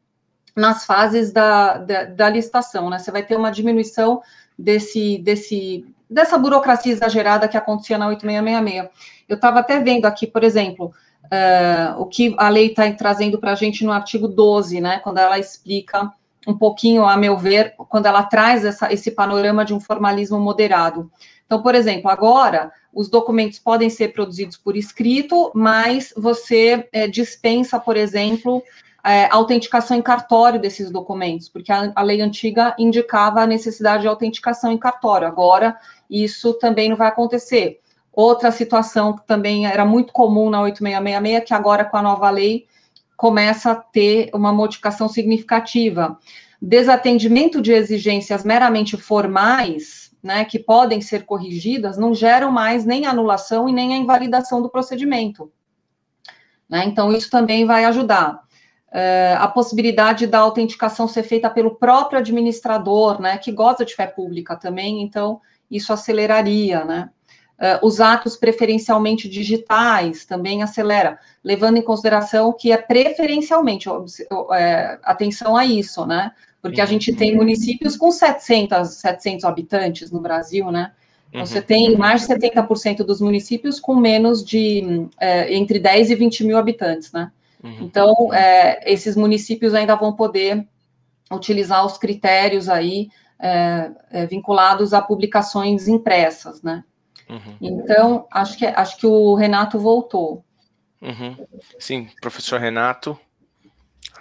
[0.54, 3.00] nas fases da, da, da licitação, né?
[3.00, 4.22] Você vai ter uma diminuição
[4.60, 8.90] desse, desse dessa burocracia exagerada que acontecia na 8666.
[9.30, 10.92] Eu estava até vendo aqui, por exemplo,
[11.26, 15.20] uh, o que a lei está trazendo para a gente no artigo 12, né, quando
[15.20, 16.12] ela explica
[16.46, 21.10] um pouquinho, a meu ver, quando ela traz essa, esse panorama de um formalismo moderado.
[21.46, 27.80] Então, por exemplo, agora os documentos podem ser produzidos por escrito, mas você é, dispensa,
[27.80, 28.62] por exemplo,
[29.04, 34.08] é, autenticação em cartório desses documentos, porque a, a, lei antiga indicava a necessidade de
[34.08, 35.28] autenticação em cartório.
[35.28, 35.78] Agora,
[36.12, 37.80] isso também não vai acontecer.
[38.12, 42.66] Outra situação que também era muito comum na 8666, que agora com a nova lei
[43.16, 46.18] começa a ter uma modificação significativa.
[46.62, 53.70] Desatendimento de exigências meramente formais, né, que podem ser corrigidas, não geram mais nem anulação
[53.70, 55.52] e nem a invalidação do procedimento.
[56.70, 58.42] Né, então, isso também vai ajudar.
[58.90, 64.06] Uh, a possibilidade da autenticação ser feita pelo próprio administrador, né, que gosta de fé
[64.06, 65.40] pública também, então
[65.72, 67.10] isso aceleraria, né?
[67.62, 73.88] uh, os atos preferencialmente digitais também acelera, levando em consideração que é preferencialmente,
[74.54, 76.32] é, atenção a isso, né?
[76.62, 80.92] Porque a gente tem municípios com 700, 700 habitantes no Brasil, né?
[81.30, 81.66] Então, você uhum.
[81.66, 86.58] tem mais de 70% dos municípios com menos de é, entre 10 e 20 mil
[86.58, 87.32] habitantes, né?
[87.64, 87.78] Uhum.
[87.82, 90.68] Então, é, esses municípios ainda vão poder
[91.32, 93.10] utilizar os critérios aí
[93.42, 96.84] é, é, vinculados a publicações impressas, né?
[97.28, 97.58] Uhum.
[97.60, 100.46] Então, acho que, acho que o Renato voltou.
[101.02, 101.36] Uhum.
[101.80, 103.18] Sim, professor Renato,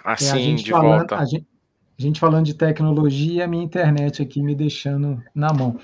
[0.03, 1.17] assim, é, de falando, volta.
[1.17, 1.45] A gente,
[1.97, 5.79] a gente, falando de tecnologia, a minha internet aqui me deixando na mão.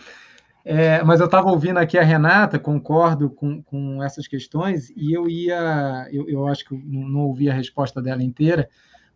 [0.66, 5.30] É, mas eu estava ouvindo aqui a Renata, concordo com, com essas questões, e eu
[5.30, 8.68] ia, eu, eu acho que eu não ouvi a resposta dela inteira,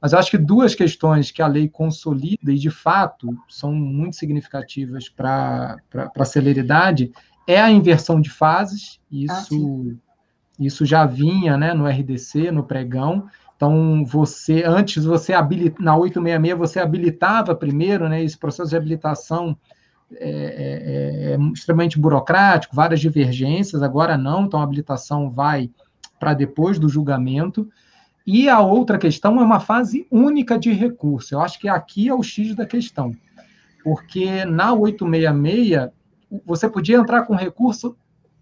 [0.02, 4.16] mas eu acho que duas questões que a lei consolida e, de fato, são muito
[4.16, 5.78] significativas para
[6.18, 7.12] a celeridade
[7.48, 10.14] é a inversão de fases, isso, ah,
[10.60, 13.28] isso já vinha né, no RDC, no pregão.
[13.56, 19.56] Então, você, antes, você habilita, na 866, você habilitava primeiro, né, esse processo de habilitação
[20.14, 25.70] é, é, é, é extremamente burocrático, várias divergências, agora não, então a habilitação vai
[26.20, 27.70] para depois do julgamento.
[28.26, 31.34] E a outra questão é uma fase única de recurso.
[31.34, 33.16] Eu acho que aqui é o X da questão.
[33.84, 35.90] Porque na 866,
[36.46, 37.96] você podia entrar com recurso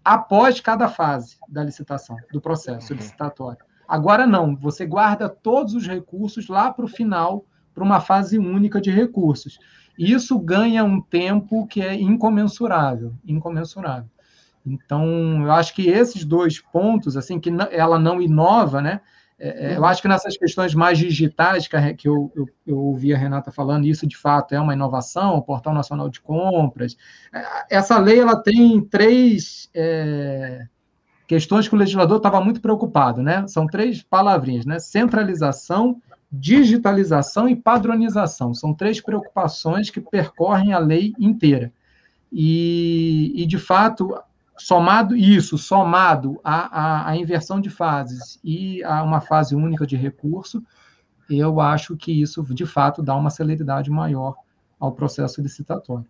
[0.04, 2.98] após cada fase da licitação, do processo uhum.
[2.98, 3.64] licitatório.
[3.88, 8.80] Agora não, você guarda todos os recursos lá para o final, para uma fase única
[8.80, 9.58] de recursos.
[9.98, 14.08] Isso ganha um tempo que é incomensurável, incomensurável.
[14.64, 19.00] Então, eu acho que esses dois pontos, assim, que ela não inova, né?
[19.42, 23.16] É, é, eu acho que nessas questões mais digitais, que eu, eu, eu ouvi a
[23.16, 26.94] Renata falando, isso de fato é uma inovação, o Portal Nacional de Compras.
[27.32, 30.66] É, essa lei ela tem três é,
[31.26, 33.46] questões que o legislador estava muito preocupado, né?
[33.48, 34.78] São três palavrinhas, né?
[34.78, 38.52] Centralização, digitalização e padronização.
[38.52, 41.72] São três preocupações que percorrem a lei inteira.
[42.30, 44.14] E, e de fato,
[44.60, 50.62] somado isso, somado à, à, inversão de fases e a uma fase única de recurso,
[51.30, 54.36] eu acho que isso, de fato, dá uma celeridade maior
[54.78, 56.06] ao processo licitatório.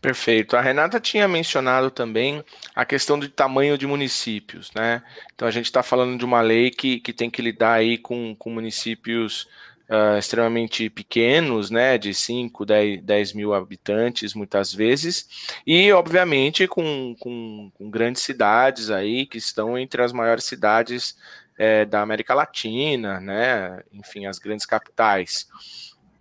[0.00, 0.56] Perfeito.
[0.56, 5.02] A Renata tinha mencionado também a questão do tamanho de municípios, né?
[5.34, 8.34] Então a gente está falando de uma lei que, que tem que lidar aí com,
[8.38, 9.48] com municípios
[9.90, 15.28] uh, extremamente pequenos, né, de 5, 10, 10 mil habitantes, muitas vezes,
[15.66, 21.16] e, obviamente, com, com, com grandes cidades aí, que estão entre as maiores cidades
[21.58, 25.48] é, da América Latina, né, enfim, as grandes capitais.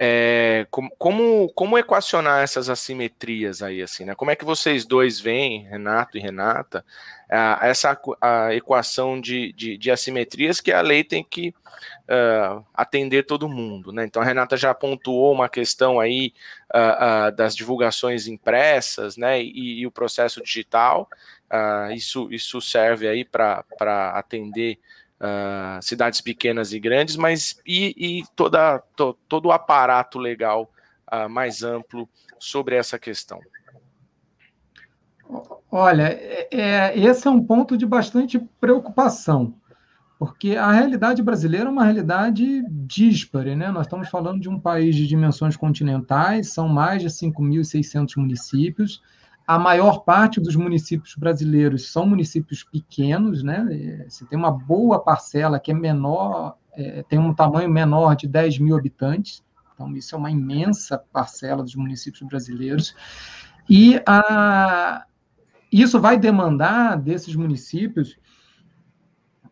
[0.01, 0.65] É,
[0.97, 4.15] como, como, equacionar essas assimetrias aí, assim, né?
[4.15, 6.85] Como é que vocês dois veem, Renato e Renata,
[7.29, 13.25] a, essa a equação de, de, de, assimetrias que a lei tem que uh, atender
[13.25, 14.05] todo mundo, né?
[14.05, 16.33] Então a Renata já pontuou uma questão aí
[16.73, 19.41] uh, uh, das divulgações impressas, né?
[19.43, 21.09] E, e o processo digital.
[21.93, 23.65] isso, isso serve aí para
[24.15, 24.79] atender
[25.19, 30.71] uh, cidades pequenas e grandes, mas e, e toda, to, todo o aparato legal
[31.11, 32.07] uh, mais amplo
[32.39, 33.39] sobre essa questão?
[35.71, 39.53] Olha, é, é, esse é um ponto de bastante preocupação,
[40.17, 43.69] porque a realidade brasileira é uma realidade díspare, né?
[43.71, 49.03] Nós estamos falando de um país de dimensões continentais, são mais de 5.600 municípios,
[49.49, 54.05] a maior parte dos municípios brasileiros são municípios pequenos, né?
[54.07, 58.59] Você tem uma boa parcela que é menor, é, tem um tamanho menor de 10
[58.59, 62.93] mil habitantes, então isso é uma imensa parcela dos municípios brasileiros.
[63.67, 65.03] E a,
[65.71, 68.19] isso vai demandar desses municípios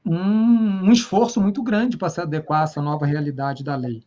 [0.05, 4.03] um, um esforço muito grande para se adequar a essa nova realidade da lei.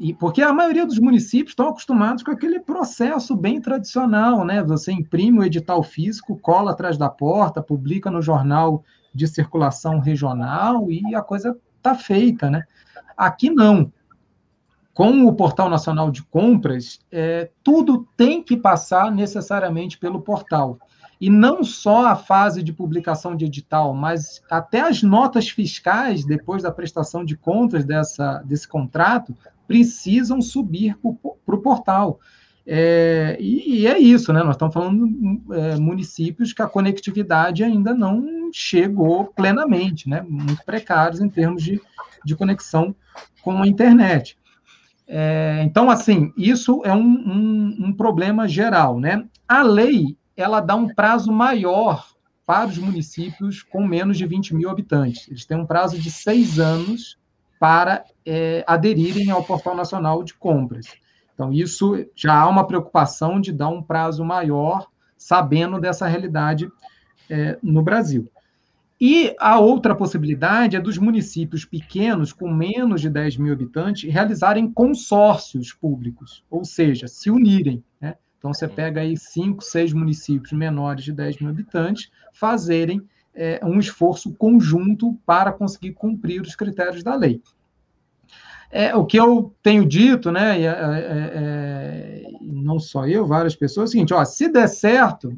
[0.00, 4.62] E porque a maioria dos municípios estão acostumados com aquele processo bem tradicional, né?
[4.62, 8.82] Você imprime o edital físico, cola atrás da porta, publica no jornal
[9.14, 12.64] de circulação regional e a coisa está feita, né?
[13.14, 13.92] Aqui não.
[14.94, 20.78] Com o Portal Nacional de Compras, é, tudo tem que passar necessariamente pelo portal.
[21.20, 26.62] E não só a fase de publicação de edital, mas até as notas fiscais, depois
[26.62, 29.36] da prestação de contas dessa, desse contrato,
[29.70, 32.18] precisam subir para o portal.
[32.66, 34.42] É, e, e, é isso, né?
[34.42, 35.06] Nós estamos falando
[35.52, 40.26] é, municípios que a conectividade ainda não chegou plenamente, né?
[40.28, 41.80] Muito precários em termos de,
[42.24, 42.92] de conexão
[43.42, 44.36] com a internet.
[45.06, 49.24] É, então, assim, isso é um, um, um, problema geral, né?
[49.46, 52.08] A lei, ela dá um prazo maior
[52.44, 55.28] para os municípios com menos de 20 mil habitantes.
[55.28, 57.19] Eles têm um prazo de seis anos
[57.60, 60.86] para é, aderirem ao Portal Nacional de Compras.
[61.34, 66.70] Então, isso já há uma preocupação de dar um prazo maior, sabendo dessa realidade
[67.28, 68.30] é, no Brasil.
[68.98, 74.70] E a outra possibilidade é dos municípios pequenos, com menos de 10 mil habitantes, realizarem
[74.70, 77.84] consórcios públicos, ou seja, se unirem.
[78.00, 78.14] Né?
[78.38, 83.02] Então, você pega aí cinco, seis municípios menores de 10 mil habitantes, fazerem
[83.34, 87.42] é, um esforço conjunto para conseguir cumprir os critérios da lei.
[88.70, 90.72] É, o que eu tenho dito, né, é, é,
[91.34, 95.36] é, não só eu, várias pessoas, é o seguinte, ó, se der certo,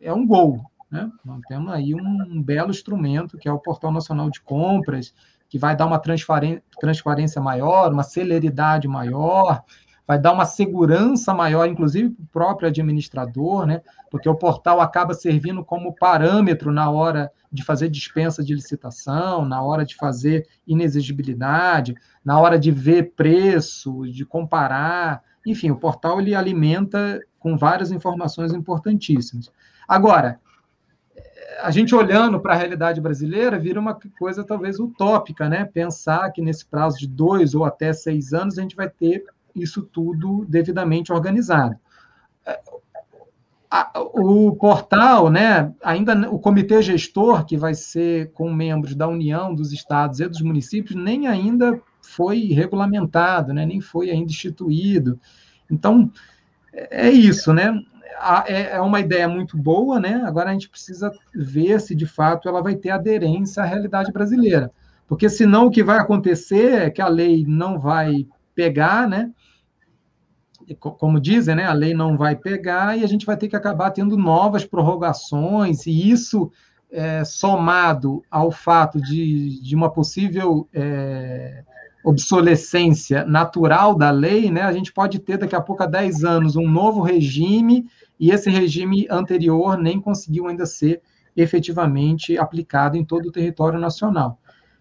[0.00, 1.10] é um gol, né?
[1.24, 5.14] Nós temos aí um belo instrumento, que é o Portal Nacional de Compras,
[5.48, 9.64] que vai dar uma transparência maior, uma celeridade maior,
[10.06, 13.80] vai dar uma segurança maior, inclusive para o próprio administrador, né?
[14.10, 19.62] porque o portal acaba servindo como parâmetro na hora de fazer dispensa de licitação, na
[19.62, 21.94] hora de fazer inexigibilidade,
[22.24, 25.22] na hora de ver preço, de comparar.
[25.46, 29.50] Enfim, o portal ele alimenta com várias informações importantíssimas.
[29.86, 30.40] Agora,
[31.62, 35.64] a gente olhando para a realidade brasileira, vira uma coisa talvez utópica, né?
[35.64, 39.24] Pensar que nesse prazo de dois ou até seis anos a gente vai ter
[39.54, 41.76] isso tudo devidamente organizado.
[44.12, 49.72] O portal, né, ainda o comitê gestor, que vai ser com membros da União, dos
[49.72, 55.18] estados e dos municípios, nem ainda foi regulamentado, né, nem foi ainda instituído.
[55.68, 56.10] Então,
[56.72, 57.76] é isso, né?
[58.46, 60.22] É, é uma ideia muito boa, né?
[60.24, 64.70] Agora a gente precisa ver se de fato ela vai ter aderência à realidade brasileira.
[65.06, 69.30] Porque senão o que vai acontecer é que a lei não vai pegar, né?
[70.78, 73.90] Como dizem, né, a lei não vai pegar e a gente vai ter que acabar
[73.90, 76.50] tendo novas prorrogações, e isso
[76.90, 81.64] é, somado ao fato de, de uma possível é,
[82.04, 86.56] obsolescência natural da lei, né, a gente pode ter daqui a pouco, há 10 anos,
[86.56, 87.86] um novo regime,
[88.18, 91.02] e esse regime anterior nem conseguiu ainda ser
[91.36, 94.38] efetivamente aplicado em todo o território nacional.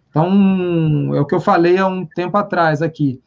[0.09, 3.19] Então, é o que eu falei há um tempo atrás aqui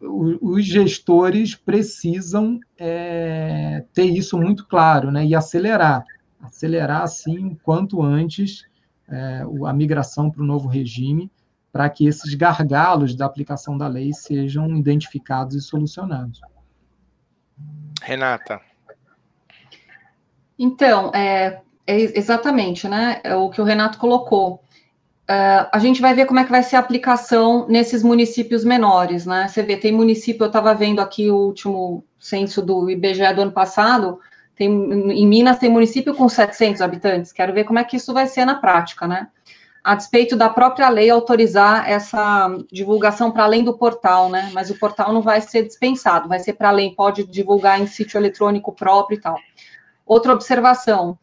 [0.00, 5.24] os gestores precisam é, ter isso muito claro, né?
[5.24, 6.04] E acelerar,
[6.40, 8.64] acelerar assim quanto antes
[9.08, 11.30] é, a migração para o novo regime,
[11.72, 16.40] para que esses gargalos da aplicação da lei sejam identificados e solucionados.
[18.02, 18.60] Renata.
[20.58, 23.20] Então, é, é exatamente, né?
[23.22, 24.62] É o que o Renato colocou.
[25.30, 29.26] Uh, a gente vai ver como é que vai ser a aplicação nesses municípios menores,
[29.26, 29.46] né?
[29.46, 33.52] Você vê, tem município, eu estava vendo aqui o último censo do IBGE do ano
[33.52, 34.18] passado,
[34.56, 38.26] tem, em Minas tem município com 700 habitantes, quero ver como é que isso vai
[38.26, 39.28] ser na prática, né?
[39.84, 44.50] A despeito da própria lei autorizar essa divulgação para além do portal, né?
[44.54, 48.18] Mas o portal não vai ser dispensado, vai ser para além, pode divulgar em sítio
[48.18, 49.38] eletrônico próprio e tal.
[50.06, 51.18] Outra observação,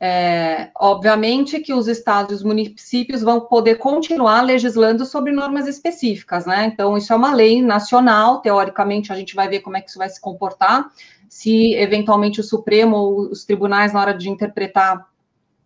[0.00, 6.46] é, obviamente que os estados e os municípios vão poder continuar legislando sobre normas específicas,
[6.46, 6.66] né?
[6.66, 9.98] Então, isso é uma lei nacional, teoricamente, a gente vai ver como é que isso
[9.98, 10.88] vai se comportar,
[11.28, 15.06] se eventualmente o Supremo ou os tribunais, na hora de interpretar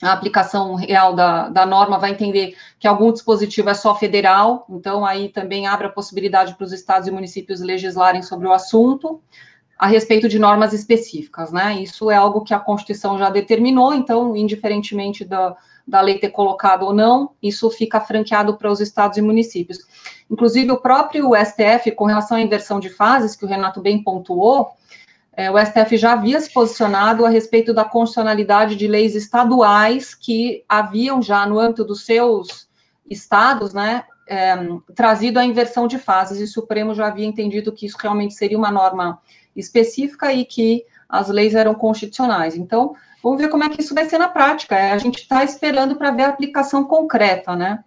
[0.03, 5.07] a aplicação real da, da norma, vai entender que algum dispositivo é só federal, então
[5.07, 9.23] aí também abre a possibilidade para os estados e municípios legislarem sobre o assunto
[9.83, 11.83] a respeito de normas específicas, né?
[11.83, 16.85] Isso é algo que a Constituição já determinou, então, indiferentemente da, da lei ter colocado
[16.85, 19.81] ou não, isso fica franqueado para os estados e municípios.
[20.31, 24.71] Inclusive, o próprio STF, com relação à inversão de fases, que o Renato bem pontuou,
[25.33, 30.63] é, o STF já havia se posicionado a respeito da constitucionalidade de leis estaduais que
[30.69, 32.69] haviam já, no âmbito dos seus
[33.11, 34.57] estados, né, é,
[34.95, 38.57] trazido a inversão de fases, e o Supremo já havia entendido que isso realmente seria
[38.57, 39.19] uma norma
[39.55, 42.57] específica e que as leis eram constitucionais.
[42.57, 44.77] Então, vamos ver como é que isso vai ser na prática.
[44.77, 47.85] É, a gente está esperando para ver a aplicação concreta, né?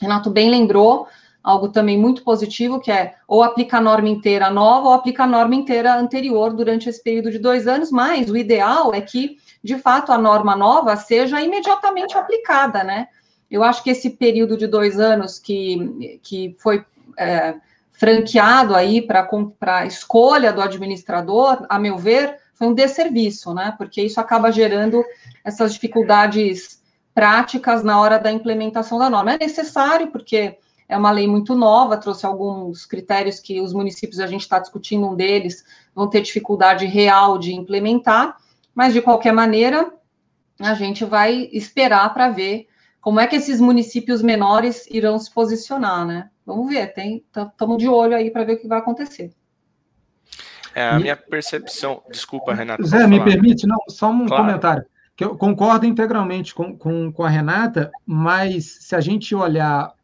[0.00, 1.06] Renato bem lembrou
[1.46, 5.28] algo também muito positivo, que é ou aplica a norma inteira nova ou aplica a
[5.28, 9.78] norma inteira anterior durante esse período de dois anos, mas o ideal é que, de
[9.78, 13.06] fato, a norma nova seja imediatamente aplicada, né?
[13.48, 16.84] Eu acho que esse período de dois anos que, que foi
[17.16, 17.54] é,
[17.96, 19.28] franqueado aí para
[19.62, 23.74] a escolha do administrador, a meu ver, foi um desserviço, né?
[23.76, 25.04] Porque isso acaba gerando
[25.44, 26.82] essas dificuldades
[27.14, 29.32] práticas na hora da implementação da norma.
[29.32, 34.26] É necessário, porque é uma lei muito nova, trouxe alguns critérios que os municípios, a
[34.26, 38.36] gente está discutindo um deles, vão ter dificuldade real de implementar,
[38.74, 39.90] mas de qualquer maneira,
[40.60, 42.68] a gente vai esperar para ver
[43.00, 46.30] como é que esses municípios menores irão se posicionar, né?
[46.46, 49.32] Vamos ver, tem, estamos de olho aí para ver o que vai acontecer.
[50.72, 52.02] É, a minha percepção.
[52.10, 52.84] Desculpa, Renata.
[52.84, 54.44] Zé, me permite, não, só um claro.
[54.44, 54.84] comentário.
[55.16, 59.94] Que eu concordo integralmente com, com, com a Renata, mas se a gente olhar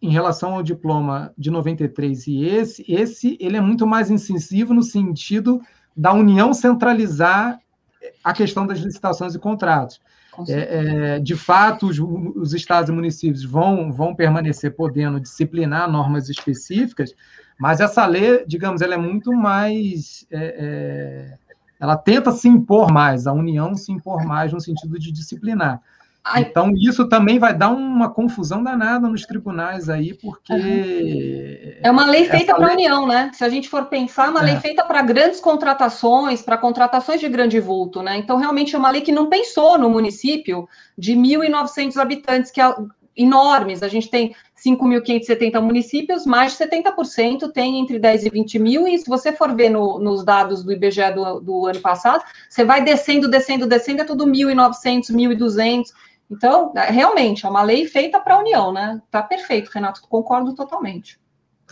[0.00, 4.82] em relação ao diploma de 93 e esse, esse ele é muito mais incisivo no
[4.82, 5.60] sentido
[5.96, 7.60] da União centralizar
[8.24, 10.00] a questão das licitações e contratos.
[10.48, 16.30] É, é, de fato, os, os, estados e municípios vão, vão permanecer podendo disciplinar normas
[16.30, 17.14] específicas,
[17.58, 20.26] mas essa lei, digamos, ela é muito mais.
[20.30, 25.10] É, é ela tenta se impor mais, a União se impor mais no sentido de
[25.10, 25.82] disciplinar.
[26.24, 26.42] Ai.
[26.42, 31.78] Então, isso também vai dar uma confusão danada nos tribunais aí, porque.
[31.82, 33.30] É uma lei feita para a União, né?
[33.34, 34.44] Se a gente for pensar, é uma é.
[34.44, 38.16] lei feita para grandes contratações, para contratações de grande vulto, né?
[38.18, 42.72] Então, realmente é uma lei que não pensou no município de 1.900 habitantes, que é
[43.16, 43.82] enormes.
[43.82, 48.96] A gente tem 5.570 municípios, mais de 70% tem entre 10 e 20 mil, e
[48.98, 52.82] se você for ver no, nos dados do IBGE do, do ano passado, você vai
[52.82, 55.88] descendo, descendo, descendo, é tudo 1.900, 1.200.
[56.30, 59.00] Então, é, realmente, é uma lei feita para a União, né?
[59.10, 61.20] Tá perfeito, Renato, concordo totalmente.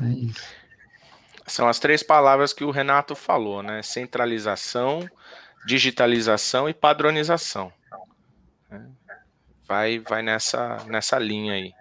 [0.00, 0.60] É.
[1.46, 3.82] São as três palavras que o Renato falou, né?
[3.82, 5.08] Centralização,
[5.66, 7.72] digitalização e padronização.
[8.70, 8.80] É.
[9.66, 11.72] Vai, vai nessa, nessa linha aí.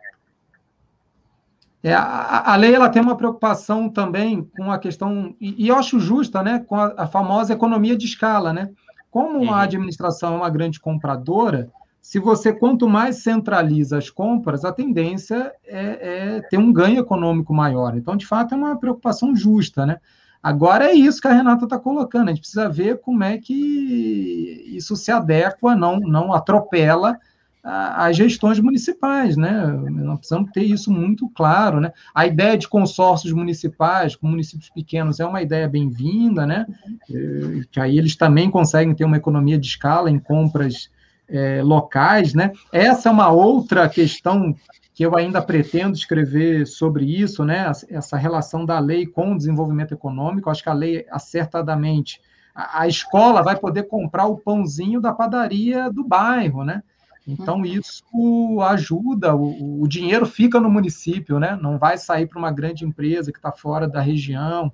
[1.82, 5.76] É, a, a, lei ela tem uma preocupação também com a questão, e, e eu
[5.78, 8.70] acho justa, né, com a, a, famosa economia de escala, né?
[9.10, 9.54] Como uhum.
[9.54, 11.72] a administração é uma grande compradora,
[12.10, 17.54] se você quanto mais centraliza as compras, a tendência é, é, ter um ganho econômico
[17.54, 17.96] maior.
[17.96, 19.98] Então, de fato, é uma preocupação justa, né?
[20.42, 22.30] Agora é isso que a Renata está colocando.
[22.30, 27.16] A gente precisa ver como é que isso se adequa, não, não atropela
[27.64, 29.68] as gestões municipais, né?
[29.68, 31.94] Nós precisamos ter isso muito claro, né?
[32.16, 36.66] A ideia de consórcios municipais com municípios pequenos é uma ideia bem-vinda, né?
[37.06, 40.90] Que aí eles também conseguem ter uma economia de escala em compras
[41.30, 42.52] é, locais, né?
[42.72, 44.56] Essa é uma outra questão
[44.94, 47.72] que eu ainda pretendo escrever sobre isso, né?
[47.90, 50.50] Essa relação da lei com o desenvolvimento econômico.
[50.50, 52.20] Acho que a lei, acertadamente,
[52.54, 56.84] a, a escola vai poder comprar o pãozinho da padaria do bairro, né?
[57.26, 57.66] Então, uhum.
[57.66, 61.58] isso ajuda, o, o, dinheiro fica no município, né?
[61.62, 64.74] Não vai sair para uma grande empresa que está fora da região.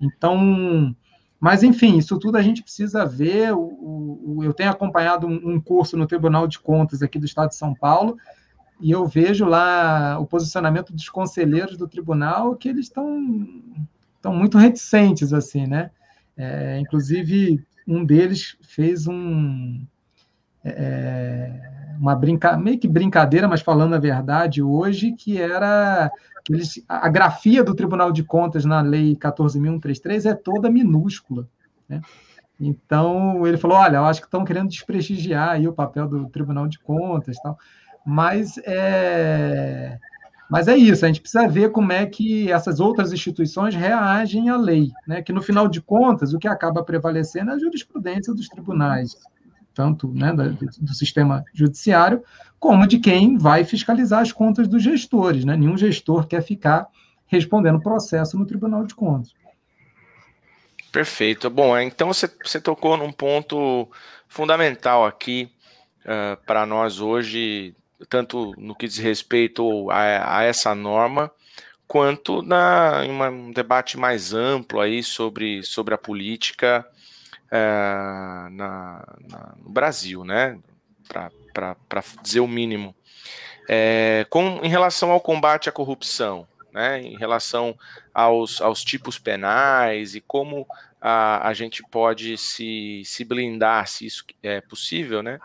[0.00, 0.94] Então,
[1.46, 3.52] mas, enfim, isso tudo a gente precisa ver.
[3.54, 7.50] O, o, eu tenho acompanhado um, um, curso no Tribunal de Contas aqui do Estado
[7.50, 8.16] de São Paulo,
[8.80, 13.62] e eu vejo lá o posicionamento dos conselheiros do tribunal que eles estão
[14.16, 15.92] estão muito reticentes, assim, né?
[16.36, 19.86] É, inclusive, um deles fez um.
[20.64, 26.10] É, uma brinca, meio que brincadeira, mas falando a verdade hoje, que era
[26.48, 31.48] eles, a grafia do Tribunal de Contas na Lei 14.133 é toda minúscula.
[31.88, 32.00] Né?
[32.60, 36.66] Então, ele falou, olha, eu acho que estão querendo desprestigiar aí o papel do Tribunal
[36.68, 37.58] de Contas tal.
[38.06, 39.98] Mas é,
[40.48, 44.56] mas é isso, a gente precisa ver como é que essas outras instituições reagem à
[44.56, 45.20] lei, né?
[45.20, 49.16] que, no final de contas, o que acaba prevalecendo é a jurisprudência dos tribunais
[49.76, 52.24] tanto né, do sistema judiciário,
[52.58, 55.44] como de quem vai fiscalizar as contas dos gestores.
[55.44, 55.54] Né?
[55.54, 56.88] Nenhum gestor quer ficar
[57.26, 59.34] respondendo processo no Tribunal de Contas.
[60.90, 61.50] Perfeito.
[61.50, 63.86] Bom, então você, você tocou num ponto
[64.26, 65.50] fundamental aqui
[66.04, 67.74] uh, para nós hoje,
[68.08, 71.30] tanto no que diz respeito a, a essa norma,
[71.86, 76.86] quanto na, em uma, um debate mais amplo aí sobre, sobre a política
[77.50, 77.58] é,
[78.50, 80.58] na, na, no Brasil, né?
[81.08, 82.94] Para dizer o mínimo.
[83.68, 87.74] É, com, em relação ao combate à corrupção, né, em relação
[88.12, 90.66] aos, aos tipos penais e como
[91.00, 95.38] a, a gente pode se, se blindar, se isso é possível, né,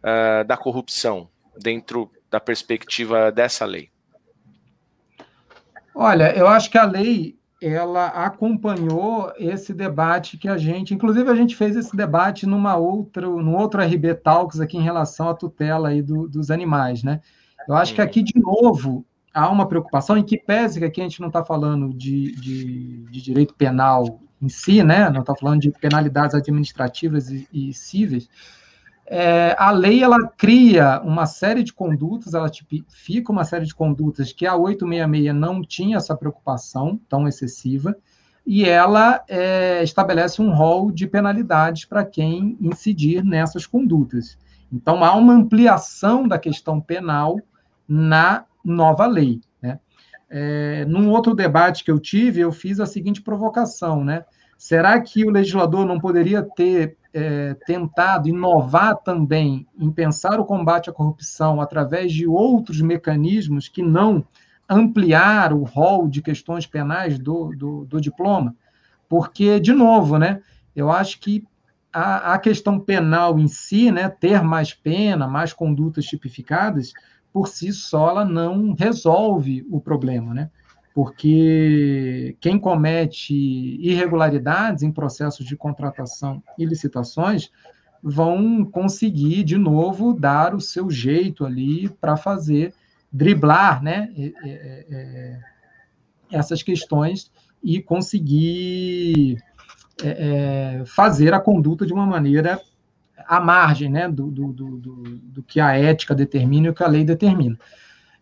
[0.00, 3.88] uh, da corrupção dentro da perspectiva dessa lei?
[5.94, 11.34] Olha, eu acho que a lei ela acompanhou esse debate que a gente, inclusive a
[11.34, 15.88] gente fez esse debate numa outra, no outro RB Talks aqui em relação à tutela
[15.88, 17.20] aí do, dos animais, né?
[17.66, 21.04] Eu acho que aqui de novo há uma preocupação em que pese que aqui a
[21.04, 25.08] gente não está falando de, de, de, direito penal em si, né?
[25.08, 28.28] Não está falando de penalidades administrativas e, e cíveis,
[29.06, 34.32] é, a lei ela cria uma série de condutas, ela tipifica uma série de condutas
[34.32, 37.94] que a 866 não tinha essa preocupação tão excessiva,
[38.46, 44.38] e ela é, estabelece um rol de penalidades para quem incidir nessas condutas.
[44.72, 47.40] Então, há uma ampliação da questão penal
[47.88, 49.40] na nova lei.
[49.62, 49.78] Né?
[50.28, 54.24] É, num outro debate que eu tive, eu fiz a seguinte provocação, né?
[54.56, 60.90] Será que o legislador não poderia ter é, tentado inovar também em pensar o combate
[60.90, 64.24] à corrupção através de outros mecanismos que não
[64.68, 68.54] ampliar o rol de questões penais do, do, do diploma?
[69.08, 70.40] Porque, de novo, né,
[70.74, 71.46] eu acho que
[71.92, 76.92] a, a questão penal em si, né, ter mais pena, mais condutas tipificadas,
[77.32, 80.50] por si só ela não resolve o problema, né?
[80.94, 83.34] Porque quem comete
[83.80, 87.50] irregularidades em processos de contratação e licitações
[88.00, 92.72] vão conseguir, de novo, dar o seu jeito ali para fazer,
[93.12, 95.40] driblar né, é, é,
[96.30, 99.42] essas questões e conseguir
[100.00, 102.60] é, fazer a conduta de uma maneira
[103.26, 106.88] à margem né, do, do, do, do que a ética determina e o que a
[106.88, 107.58] lei determina.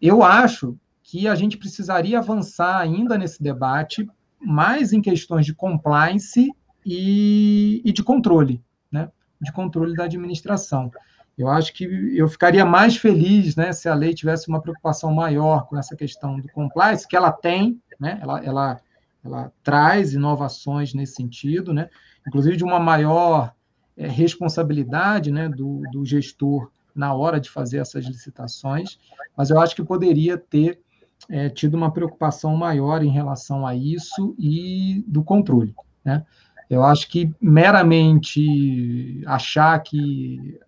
[0.00, 0.78] Eu acho
[1.12, 4.08] que a gente precisaria avançar ainda nesse debate,
[4.40, 6.50] mais em questões de compliance
[6.86, 9.10] e, e de controle, né?
[9.38, 10.90] de controle da administração.
[11.36, 11.84] Eu acho que
[12.16, 16.40] eu ficaria mais feliz né, se a lei tivesse uma preocupação maior com essa questão
[16.40, 18.80] do compliance, que ela tem, né, ela, ela,
[19.22, 21.90] ela traz inovações nesse sentido, né,
[22.26, 23.52] inclusive de uma maior
[23.98, 28.98] é, responsabilidade né, do, do gestor na hora de fazer essas licitações,
[29.36, 30.81] mas eu acho que poderia ter
[31.28, 35.74] é, tido uma preocupação maior em relação a isso e do controle.
[36.04, 36.24] Né?
[36.68, 40.58] Eu acho que meramente achar que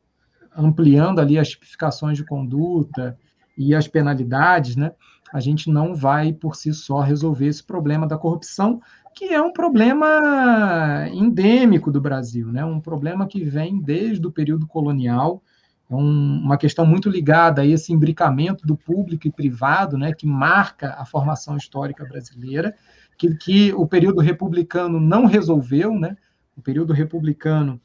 [0.57, 3.19] ampliando ali as tipificações de conduta
[3.57, 4.93] e as penalidades, né,
[5.33, 8.81] a gente não vai por si só resolver esse problema da corrupção,
[9.15, 14.67] que é um problema endêmico do Brasil, né, um problema que vem desde o período
[14.67, 15.43] colonial,
[15.91, 20.27] é um, uma questão muito ligada a esse imbricamento do público e privado, né, que
[20.27, 22.75] marca a formação histórica brasileira,
[23.17, 26.17] que, que o período republicano não resolveu, né?
[26.57, 27.81] O período republicano,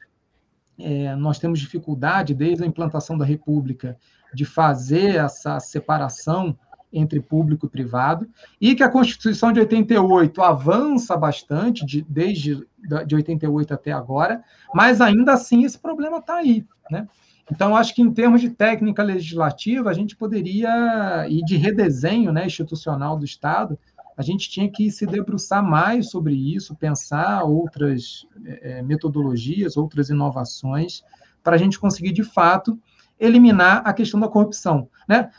[0.78, 3.96] é, nós temos dificuldade, desde a implantação da República,
[4.34, 6.56] de fazer essa separação
[6.92, 8.28] entre público e privado,
[8.60, 12.66] e que a Constituição de 88 avança bastante, de, desde
[13.06, 14.42] de 88 até agora,
[14.74, 17.06] mas ainda assim esse problema está aí, né?
[17.50, 22.46] Então, acho que em termos de técnica legislativa, a gente poderia, e de redesenho né,
[22.46, 23.78] institucional do Estado,
[24.16, 31.02] a gente tinha que se debruçar mais sobre isso, pensar outras é, metodologias, outras inovações,
[31.42, 32.78] para a gente conseguir, de fato,
[33.18, 34.88] eliminar a questão da corrupção.
[35.08, 35.30] Né?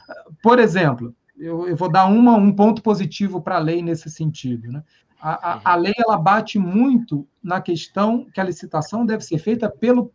[0.42, 4.72] Por exemplo, eu, eu vou dar uma, um ponto positivo para a lei nesse sentido.
[4.72, 4.84] Né?
[5.22, 9.70] A, a, a lei ela bate muito na questão que a licitação deve ser feita
[9.70, 10.12] pelo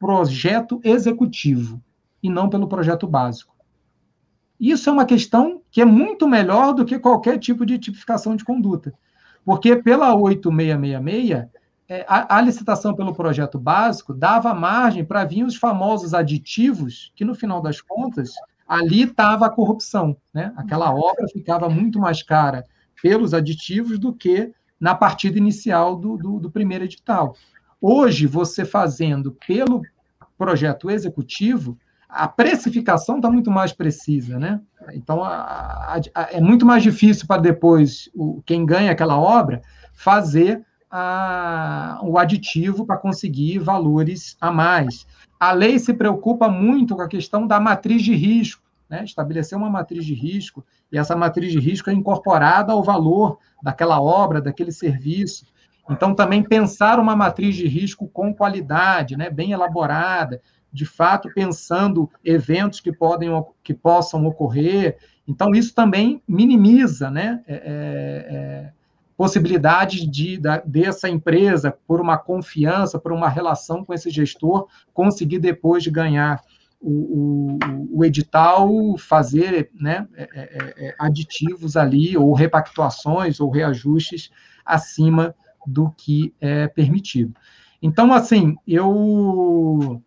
[0.00, 1.80] projeto executivo
[2.22, 3.54] e não pelo projeto básico.
[4.58, 8.44] Isso é uma questão que é muito melhor do que qualquer tipo de tipificação de
[8.44, 8.92] conduta.
[9.44, 11.48] Porque pela 8666,
[11.88, 17.24] é, a, a licitação pelo projeto básico dava margem para vir os famosos aditivos, que
[17.24, 18.32] no final das contas,
[18.66, 20.16] ali estava a corrupção.
[20.32, 20.52] Né?
[20.56, 22.64] Aquela obra ficava muito mais cara
[23.02, 27.34] pelos aditivos do que na partida inicial do, do, do primeiro edital.
[27.80, 29.82] Hoje, você fazendo pelo
[30.36, 31.78] projeto executivo,
[32.08, 34.60] a precificação está muito mais precisa, né?
[34.92, 39.62] Então, a, a, a, é muito mais difícil para depois o, quem ganha aquela obra
[39.92, 40.64] fazer
[42.02, 45.06] o aditivo para conseguir valores a mais.
[45.38, 49.04] A lei se preocupa muito com a questão da matriz de risco, né?
[49.04, 54.00] estabelecer uma matriz de risco, e essa matriz de risco é incorporada ao valor daquela
[54.00, 55.46] obra, daquele serviço.
[55.90, 60.40] Então, também pensar uma matriz de risco com qualidade, né, bem elaborada,
[60.72, 63.30] de fato pensando eventos que, podem,
[63.62, 64.96] que possam ocorrer.
[65.26, 68.72] Então, isso também minimiza né, é, é, é
[69.16, 75.38] possibilidades de, da, dessa empresa, por uma confiança, por uma relação com esse gestor, conseguir
[75.38, 76.40] depois de ganhar
[76.80, 84.30] o, o, o edital, fazer né, é, é aditivos ali, ou repactuações, ou reajustes
[84.64, 85.34] acima
[85.66, 87.34] do que é permitido.
[87.82, 90.02] Então, assim, eu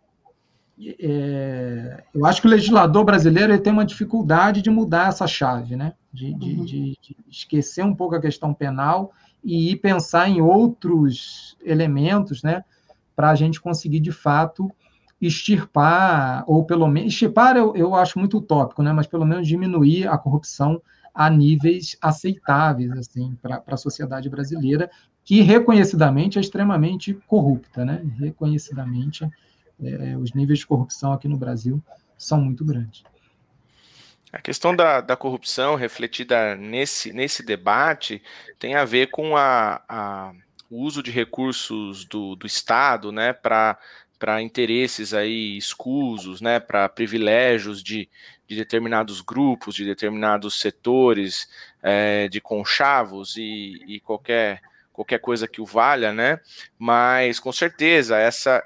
[1.00, 5.76] é, eu acho que o legislador brasileiro ele tem uma dificuldade de mudar essa chave,
[5.76, 5.94] né?
[6.12, 6.66] De, de, uhum.
[6.66, 9.12] de, de, esquecer um pouco a questão penal
[9.44, 12.64] e ir pensar em outros elementos, né?
[13.16, 14.72] Para a gente conseguir, de fato,
[15.22, 17.14] extirpar, ou pelo menos.
[17.14, 18.92] Extirpar eu, eu acho muito utópico, né?
[18.92, 20.82] Mas pelo menos diminuir a corrupção
[21.14, 24.90] a níveis aceitáveis assim para a sociedade brasileira,
[25.24, 28.04] que reconhecidamente é extremamente corrupta, né?
[28.20, 29.30] Reconhecidamente,
[29.82, 31.82] é, os níveis de corrupção aqui no Brasil
[32.18, 33.04] são muito grandes.
[34.32, 38.22] A questão da, da corrupção refletida nesse, nesse debate
[38.58, 40.34] tem a ver com a, a
[40.74, 43.78] o uso de recursos do, do Estado né, para
[44.42, 48.10] interesses aí escusos, né, para privilégios de,
[48.48, 51.48] de determinados grupos, de determinados setores,
[51.82, 54.62] é, de conchavos e, e qualquer
[54.94, 56.40] qualquer coisa que o valha, né?
[56.78, 58.64] Mas com certeza essa,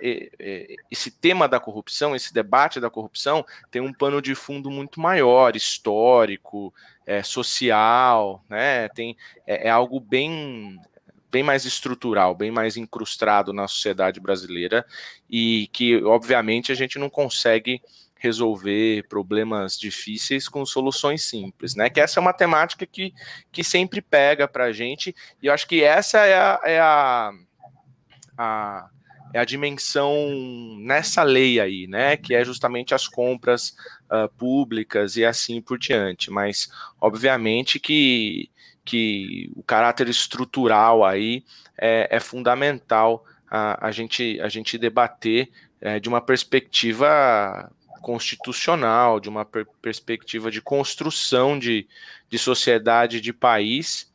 [0.92, 5.56] esse tema da corrupção, esse debate da corrupção, tem um pano de fundo muito maior,
[5.56, 6.74] histórico,
[7.06, 8.90] é, social, né?
[8.90, 9.16] Tem
[9.48, 10.78] é, é algo bem
[11.32, 14.86] bem mais estrutural, bem mais incrustado na sociedade brasileira
[15.30, 17.82] e que obviamente a gente não consegue
[18.20, 21.90] resolver problemas difíceis com soluções simples, né?
[21.90, 23.14] Que essa é uma temática que,
[23.52, 27.32] que sempre pega para a gente, e eu acho que essa é a, é a,
[28.38, 28.90] a,
[29.34, 30.16] é a dimensão
[30.80, 32.18] nessa lei aí, né?
[32.18, 33.76] Que é justamente as compras
[34.12, 36.32] uh, públicas e assim por diante.
[36.32, 38.50] Mas, obviamente, que,
[38.84, 41.44] que o caráter estrutural aí
[41.78, 45.50] é, é fundamental a, a, gente, a gente debater
[45.80, 47.72] é, de uma perspectiva
[48.08, 51.86] constitucional, de uma per perspectiva de construção de,
[52.30, 54.10] de sociedade, de país,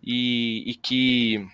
[0.00, 1.44] e, e que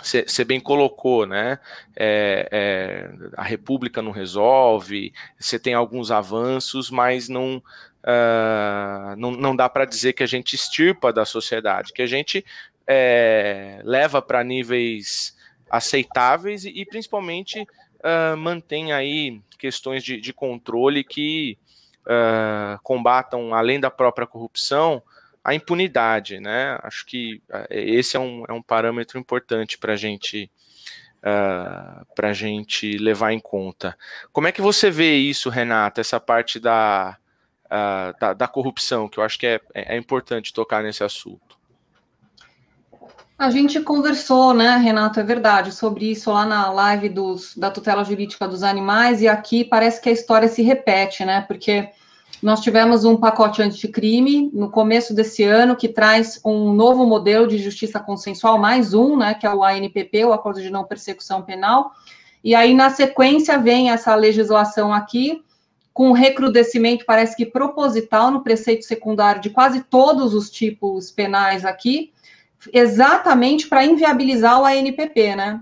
[0.00, 1.58] você bem colocou, né?
[1.96, 9.56] É, é, a República não resolve, você tem alguns avanços, mas não, uh, não, não
[9.56, 12.44] dá para dizer que a gente extirpa da sociedade, que a gente
[12.86, 15.36] é, leva para níveis
[15.68, 17.66] aceitáveis e, e principalmente
[18.00, 21.58] uh, mantém aí questões de, de controle que
[22.06, 25.02] uh, combatam, além da própria corrupção,
[25.44, 26.78] a impunidade, né?
[26.82, 30.50] Acho que uh, esse é um, é um parâmetro importante para gente,
[31.18, 33.96] uh, a gente levar em conta.
[34.32, 37.16] Como é que você vê isso, Renata, essa parte da,
[37.66, 41.59] uh, da, da, corrupção, que eu acho que é, é importante tocar nesse assunto?
[43.40, 48.04] A gente conversou, né, Renato, é verdade, sobre isso lá na live dos, da tutela
[48.04, 51.88] jurídica dos animais, e aqui parece que a história se repete, né, porque
[52.42, 57.56] nós tivemos um pacote anticrime no começo desse ano que traz um novo modelo de
[57.56, 61.92] justiça consensual, mais um, né, que é o ANPP, o Acordo de Não Persecução Penal,
[62.44, 65.42] e aí na sequência vem essa legislação aqui,
[65.94, 72.12] com recrudescimento, parece que proposital no preceito secundário de quase todos os tipos penais aqui,
[72.72, 75.60] exatamente para inviabilizar o ANPP, né?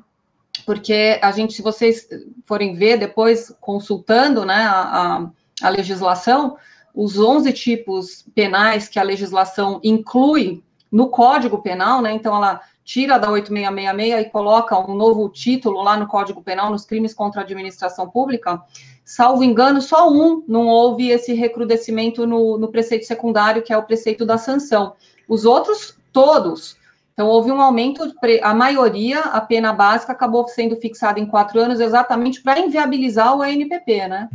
[0.66, 2.08] Porque a gente, se vocês
[2.44, 5.30] forem ver depois, consultando né, a,
[5.62, 6.56] a legislação,
[6.94, 12.12] os 11 tipos penais que a legislação inclui no Código Penal, né?
[12.12, 16.86] Então, ela tira da 8666 e coloca um novo título lá no Código Penal, nos
[16.86, 18.62] crimes contra a administração pública.
[19.04, 23.82] Salvo engano, só um não houve esse recrudescimento no, no preceito secundário, que é o
[23.82, 24.94] preceito da sanção.
[25.28, 26.77] Os outros, todos,
[27.18, 28.14] então, houve um aumento,
[28.44, 33.42] a maioria, a pena básica acabou sendo fixada em quatro anos exatamente para inviabilizar o
[33.42, 34.28] ANPP, né?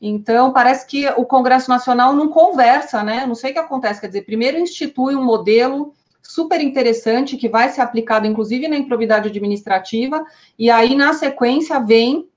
[0.00, 3.26] Então, parece que o Congresso Nacional não conversa, né?
[3.26, 7.70] Não sei o que acontece, quer dizer, primeiro institui um modelo super interessante que vai
[7.70, 10.24] ser aplicado, inclusive, na improvidade administrativa,
[10.56, 12.28] e aí, na sequência, vem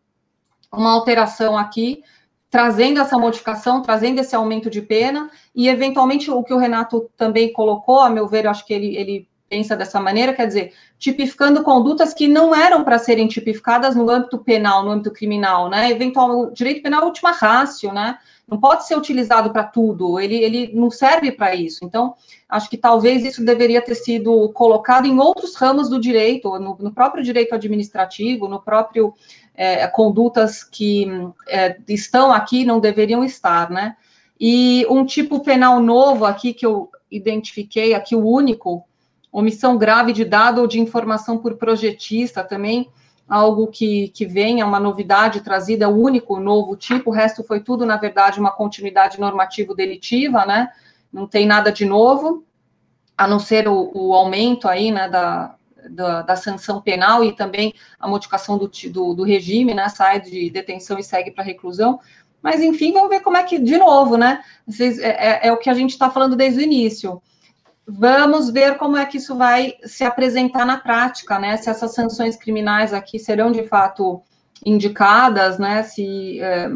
[0.73, 2.01] uma alteração aqui,
[2.49, 7.53] trazendo essa modificação, trazendo esse aumento de pena, e, eventualmente, o que o Renato também
[7.53, 11.63] colocou, a meu ver, eu acho que ele, ele pensa dessa maneira, quer dizer, tipificando
[11.63, 15.91] condutas que não eram para serem tipificadas no âmbito penal, no âmbito criminal, né?
[15.91, 18.17] Eventual, direito penal é última rácio, né?
[18.47, 21.83] Não pode ser utilizado para tudo, ele, ele não serve para isso.
[21.83, 22.15] Então,
[22.47, 26.91] acho que talvez isso deveria ter sido colocado em outros ramos do direito, no, no
[26.91, 29.13] próprio direito administrativo, no próprio
[29.55, 31.07] é, condutas que
[31.47, 33.95] é, estão aqui não deveriam estar, né?
[34.39, 38.85] E um tipo penal novo aqui que eu identifiquei, aqui o único,
[39.37, 42.89] omissão grave de dado ou de informação por projetista também,
[43.27, 47.43] algo que, que vem, é uma novidade trazida, é o único novo tipo, o resto
[47.43, 50.69] foi tudo, na verdade, uma continuidade normativo-delitiva, né?
[51.11, 52.45] Não tem nada de novo,
[53.17, 55.55] a não ser o, o aumento aí, né, da,
[55.89, 60.49] da, da, sanção penal e também a modificação do, do, do regime, né, sai de
[60.49, 61.99] detenção e segue para reclusão,
[62.41, 65.57] mas enfim, vamos ver como é que, de novo, né, vocês, é, é, é o
[65.57, 67.21] que a gente está falando desde o início,
[67.87, 71.55] Vamos ver como é que isso vai se apresentar na prática, né?
[71.57, 74.21] Se essas sanções criminais aqui serão de fato
[74.65, 75.83] indicadas, né?
[75.83, 76.69] Se é,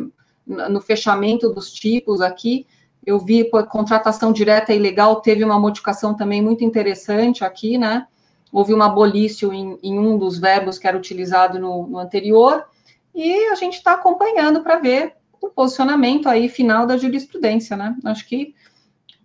[0.46, 2.68] no fechamento dos tipos aqui,
[3.06, 8.06] eu vi por contratação direta ilegal teve uma modificação também muito interessante aqui, né?
[8.52, 12.66] houve um abolício em, em um dos verbos que era utilizado no, no anterior,
[13.14, 17.96] e a gente está acompanhando para ver o posicionamento aí final da jurisprudência, né?
[18.06, 18.54] Acho que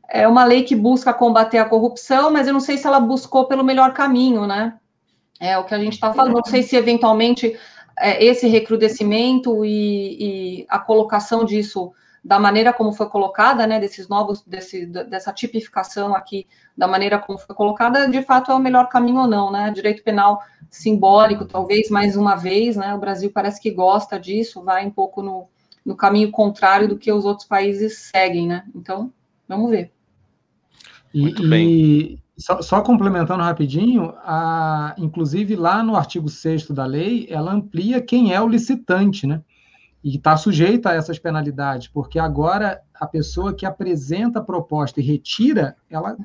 [0.09, 3.47] é uma lei que busca combater a corrupção, mas eu não sei se ela buscou
[3.47, 4.75] pelo melhor caminho, né?
[5.41, 6.35] É o que a gente está falando.
[6.35, 7.59] Não sei se eventualmente
[7.99, 11.93] é, esse recrudescimento e, e, a colocação disso
[12.25, 13.79] da maneira como foi colocada, né?
[13.79, 16.47] Desses novos, desse, dessa tipificação aqui,
[16.77, 19.71] da maneira como foi colocada, de fato é o melhor caminho ou não, né?
[19.71, 22.95] Direito penal simbólico, talvez mais uma vez, né?
[22.95, 25.49] O Brasil parece que gosta disso, vai um pouco no,
[25.85, 28.65] no caminho contrário do que os outros países seguem, né?
[28.75, 29.13] Então,
[29.49, 29.93] vamos ver.
[31.13, 37.53] E, e só, só, complementando rapidinho, a, inclusive lá no artigo 6 da lei, ela
[37.53, 39.41] amplia quem é o licitante, né?
[40.03, 45.05] E está sujeita a essas penalidades, porque agora a pessoa que apresenta a proposta e
[45.05, 46.17] retira, ela,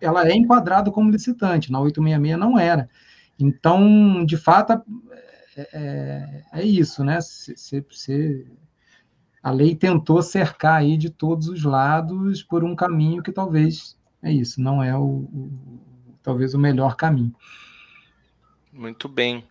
[0.00, 2.90] ela é enquadrada como licitante, na 866 não era.
[3.38, 4.72] Então, de fato,
[5.56, 7.20] é, é, é isso, né?
[7.20, 7.82] Você
[9.42, 14.30] a lei tentou cercar aí de todos os lados por um caminho que talvez é
[14.30, 15.50] isso, não é o, o
[16.22, 17.34] talvez o melhor caminho.
[18.72, 19.44] Muito bem.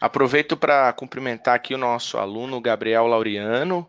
[0.00, 3.86] Aproveito para cumprimentar aqui o nosso aluno Gabriel Laureano,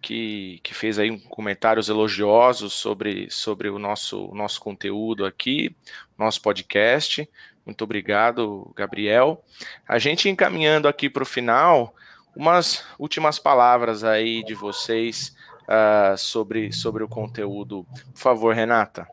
[0.00, 5.74] que, que fez aí comentários elogiosos sobre, sobre o nosso, o nosso conteúdo aqui,
[6.16, 7.28] nosso podcast.
[7.64, 9.44] Muito obrigado, Gabriel.
[9.86, 11.94] A gente encaminhando aqui para o final,
[12.38, 15.34] umas últimas palavras aí de vocês
[15.64, 17.84] uh, sobre, sobre o conteúdo.
[18.14, 19.08] Por favor, Renata.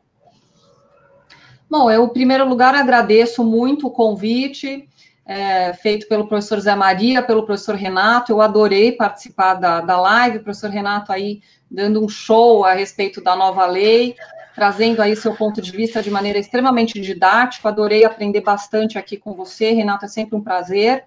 [1.68, 4.88] Bom, eu, em primeiro lugar, agradeço muito o convite
[5.26, 8.30] é, feito pelo professor Zé Maria, pelo professor Renato.
[8.30, 13.20] Eu adorei participar da, da live, o professor Renato aí dando um show a respeito
[13.20, 14.14] da nova lei,
[14.54, 17.68] trazendo aí seu ponto de vista de maneira extremamente didática.
[17.68, 21.04] Adorei aprender bastante aqui com você, Renato, é sempre um prazer.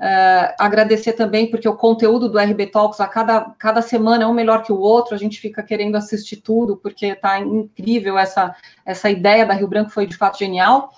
[0.00, 4.32] Uh, agradecer também, porque o conteúdo do RB Talks a cada, cada semana é um
[4.32, 9.10] melhor que o outro, a gente fica querendo assistir tudo, porque está incrível essa, essa
[9.10, 10.90] ideia da Rio Branco, foi de fato genial.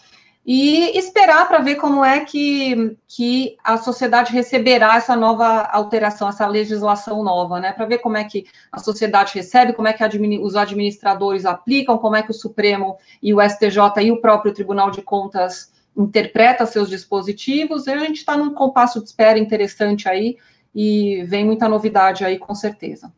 [0.47, 6.47] E esperar para ver como é que, que a sociedade receberá essa nova alteração, essa
[6.47, 7.73] legislação nova, né?
[7.73, 10.05] Para ver como é que a sociedade recebe, como é que
[10.41, 14.93] os administradores aplicam, como é que o Supremo e o STJ e o próprio Tribunal
[14.93, 20.37] de Contas interpreta seus dispositivos, a gente está num compasso de espera interessante aí,
[20.75, 23.13] e vem muita novidade aí, com certeza.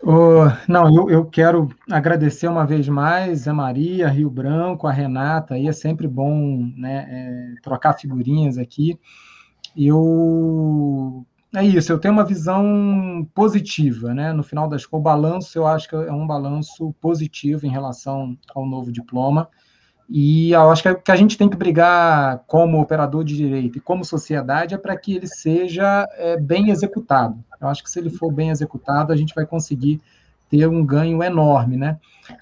[0.00, 5.54] Oh, não, eu, eu, quero agradecer uma vez mais a Maria, Rio Branco, a Renata,
[5.54, 8.98] aí é sempre bom né, é, trocar figurinhas aqui.
[9.76, 14.32] Eu é isso, eu tenho uma visão positiva, né?
[14.32, 18.36] No final das contas, o balanço eu acho que é um balanço positivo em relação
[18.54, 19.48] ao novo diploma.
[20.10, 23.80] E eu acho que que a gente tem que brigar como operador de direito e
[23.80, 27.42] como sociedade é para que ele seja é, bem executado.
[27.60, 30.00] Eu acho que se ele for bem executado, a gente vai conseguir
[30.50, 31.98] ter um ganho enorme, né?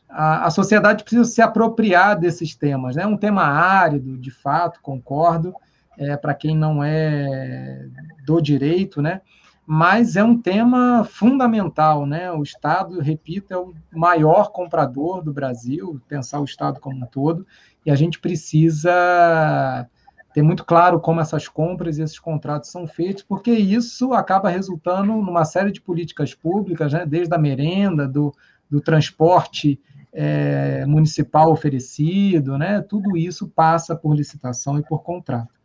[0.08, 3.06] A, a sociedade precisa se apropriar desses temas, né?
[3.06, 5.54] Um tema árido, de fato, concordo,
[5.98, 7.86] é, para quem não é
[8.24, 9.20] do direito, né?
[9.66, 12.30] Mas é um tema fundamental, né?
[12.30, 17.44] O Estado, repito, é o maior comprador do Brasil, pensar o Estado como um todo,
[17.84, 19.88] e a gente precisa
[20.36, 25.14] ter muito claro como essas compras e esses contratos são feitos, porque isso acaba resultando
[25.14, 27.06] numa série de políticas públicas, né?
[27.06, 28.34] desde a merenda, do,
[28.68, 29.80] do transporte
[30.12, 32.82] é, municipal oferecido, né?
[32.82, 35.55] tudo isso passa por licitação e por contrato.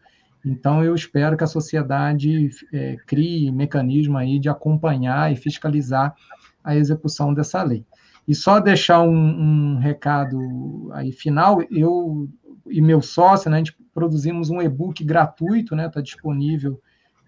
[0.46, 6.16] Então, eu espero que a sociedade é, crie mecanismo aí de acompanhar e fiscalizar
[6.64, 7.86] a execução dessa lei.
[8.28, 12.30] E só deixar um, um recado aí final, eu
[12.68, 16.80] e meu sócio, né, a gente produzimos um e-book gratuito, né, está disponível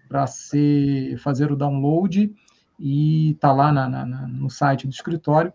[0.08, 2.32] para ser fazer o download
[2.78, 5.52] e está lá na, na, no site do escritório.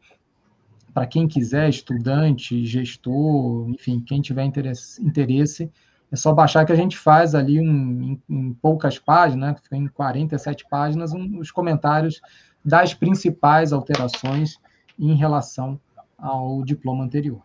[0.93, 5.71] Para quem quiser, estudante, gestor, enfim, quem tiver interesse, interesse
[6.11, 9.87] é só baixar que a gente faz ali um, em, em, poucas páginas, né, em
[9.87, 12.19] 47 páginas, um, os comentários
[12.63, 14.57] das principais alterações
[14.97, 15.79] em relação
[16.17, 17.41] ao diploma anterior.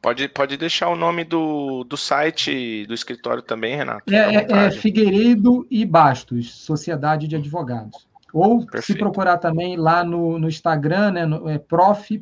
[0.00, 4.12] Pode, pode deixar o nome do, do site do escritório também, Renato?
[4.12, 8.08] É, é, é Figueiredo e Bastos, Sociedade de Advogados.
[8.32, 8.86] Ou Perfeito.
[8.86, 12.18] se procurar também lá no, no Instagram, né, no, é prof.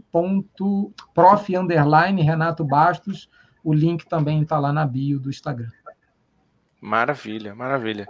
[1.14, 3.30] prof underline Renato Bastos,
[3.62, 5.70] o link também está lá na bio do Instagram.
[6.80, 8.08] Maravilha, maravilha.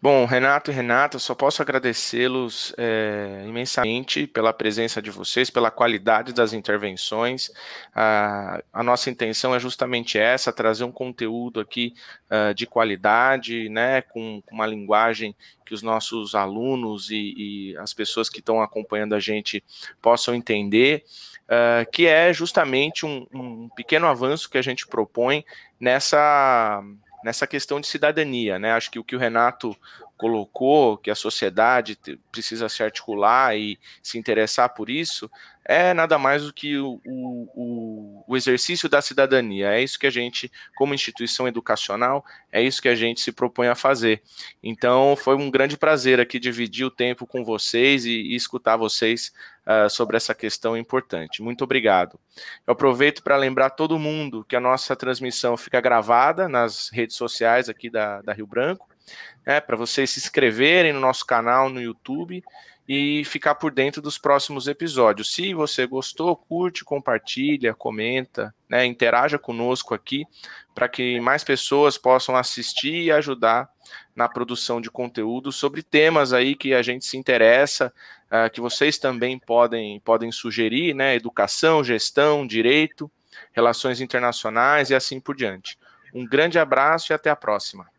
[0.00, 6.32] Bom, Renato e Renata, só posso agradecê-los é, imensamente pela presença de vocês, pela qualidade
[6.32, 7.48] das intervenções.
[7.94, 11.94] A, nossa intenção é justamente essa: trazer um conteúdo aqui
[12.28, 17.94] uh, de qualidade, né, com, com, uma linguagem que os nossos alunos e, e as
[17.94, 19.62] pessoas que estão acompanhando a gente
[20.00, 21.04] possam entender.
[21.42, 25.44] Uh, que é justamente um, um pequeno avanço que a gente propõe
[25.78, 26.82] nessa
[27.24, 28.72] nessa questão de cidadania, né?
[28.72, 29.76] Acho que o que o Renato
[30.16, 31.98] colocou, que a sociedade
[32.30, 35.30] precisa se articular e se interessar por isso,
[35.64, 39.68] é nada mais do que o, o, o, exercício da cidadania.
[39.72, 43.68] É isso que a gente, como instituição educacional, é isso que a gente se propõe
[43.68, 44.22] a fazer.
[44.62, 49.32] Então, foi um grande prazer aqui dividir o tempo com vocês e, e escutar vocês
[49.66, 51.42] uh, sobre essa questão importante.
[51.42, 52.18] Muito obrigado.
[52.66, 57.68] Eu aproveito para lembrar todo mundo que a nossa transmissão fica gravada nas redes sociais
[57.68, 58.92] aqui da, da Rio Branco
[59.46, 62.42] né, para vocês se inscreverem no nosso canal no YouTube
[62.94, 65.32] e ficar por dentro dos próximos episódios.
[65.32, 70.26] Se você gostou, curte, compartilha, comenta, né, interaja conosco aqui
[70.74, 73.66] para que mais pessoas possam assistir e ajudar
[74.14, 77.90] na produção de conteúdo sobre temas aí que a gente se interessa,
[78.26, 83.10] uh, que vocês também podem, podem sugerir, né, educação, gestão, direito,
[83.52, 85.78] relações internacionais e assim por diante.
[86.12, 87.91] Um grande abraço e até a próxima.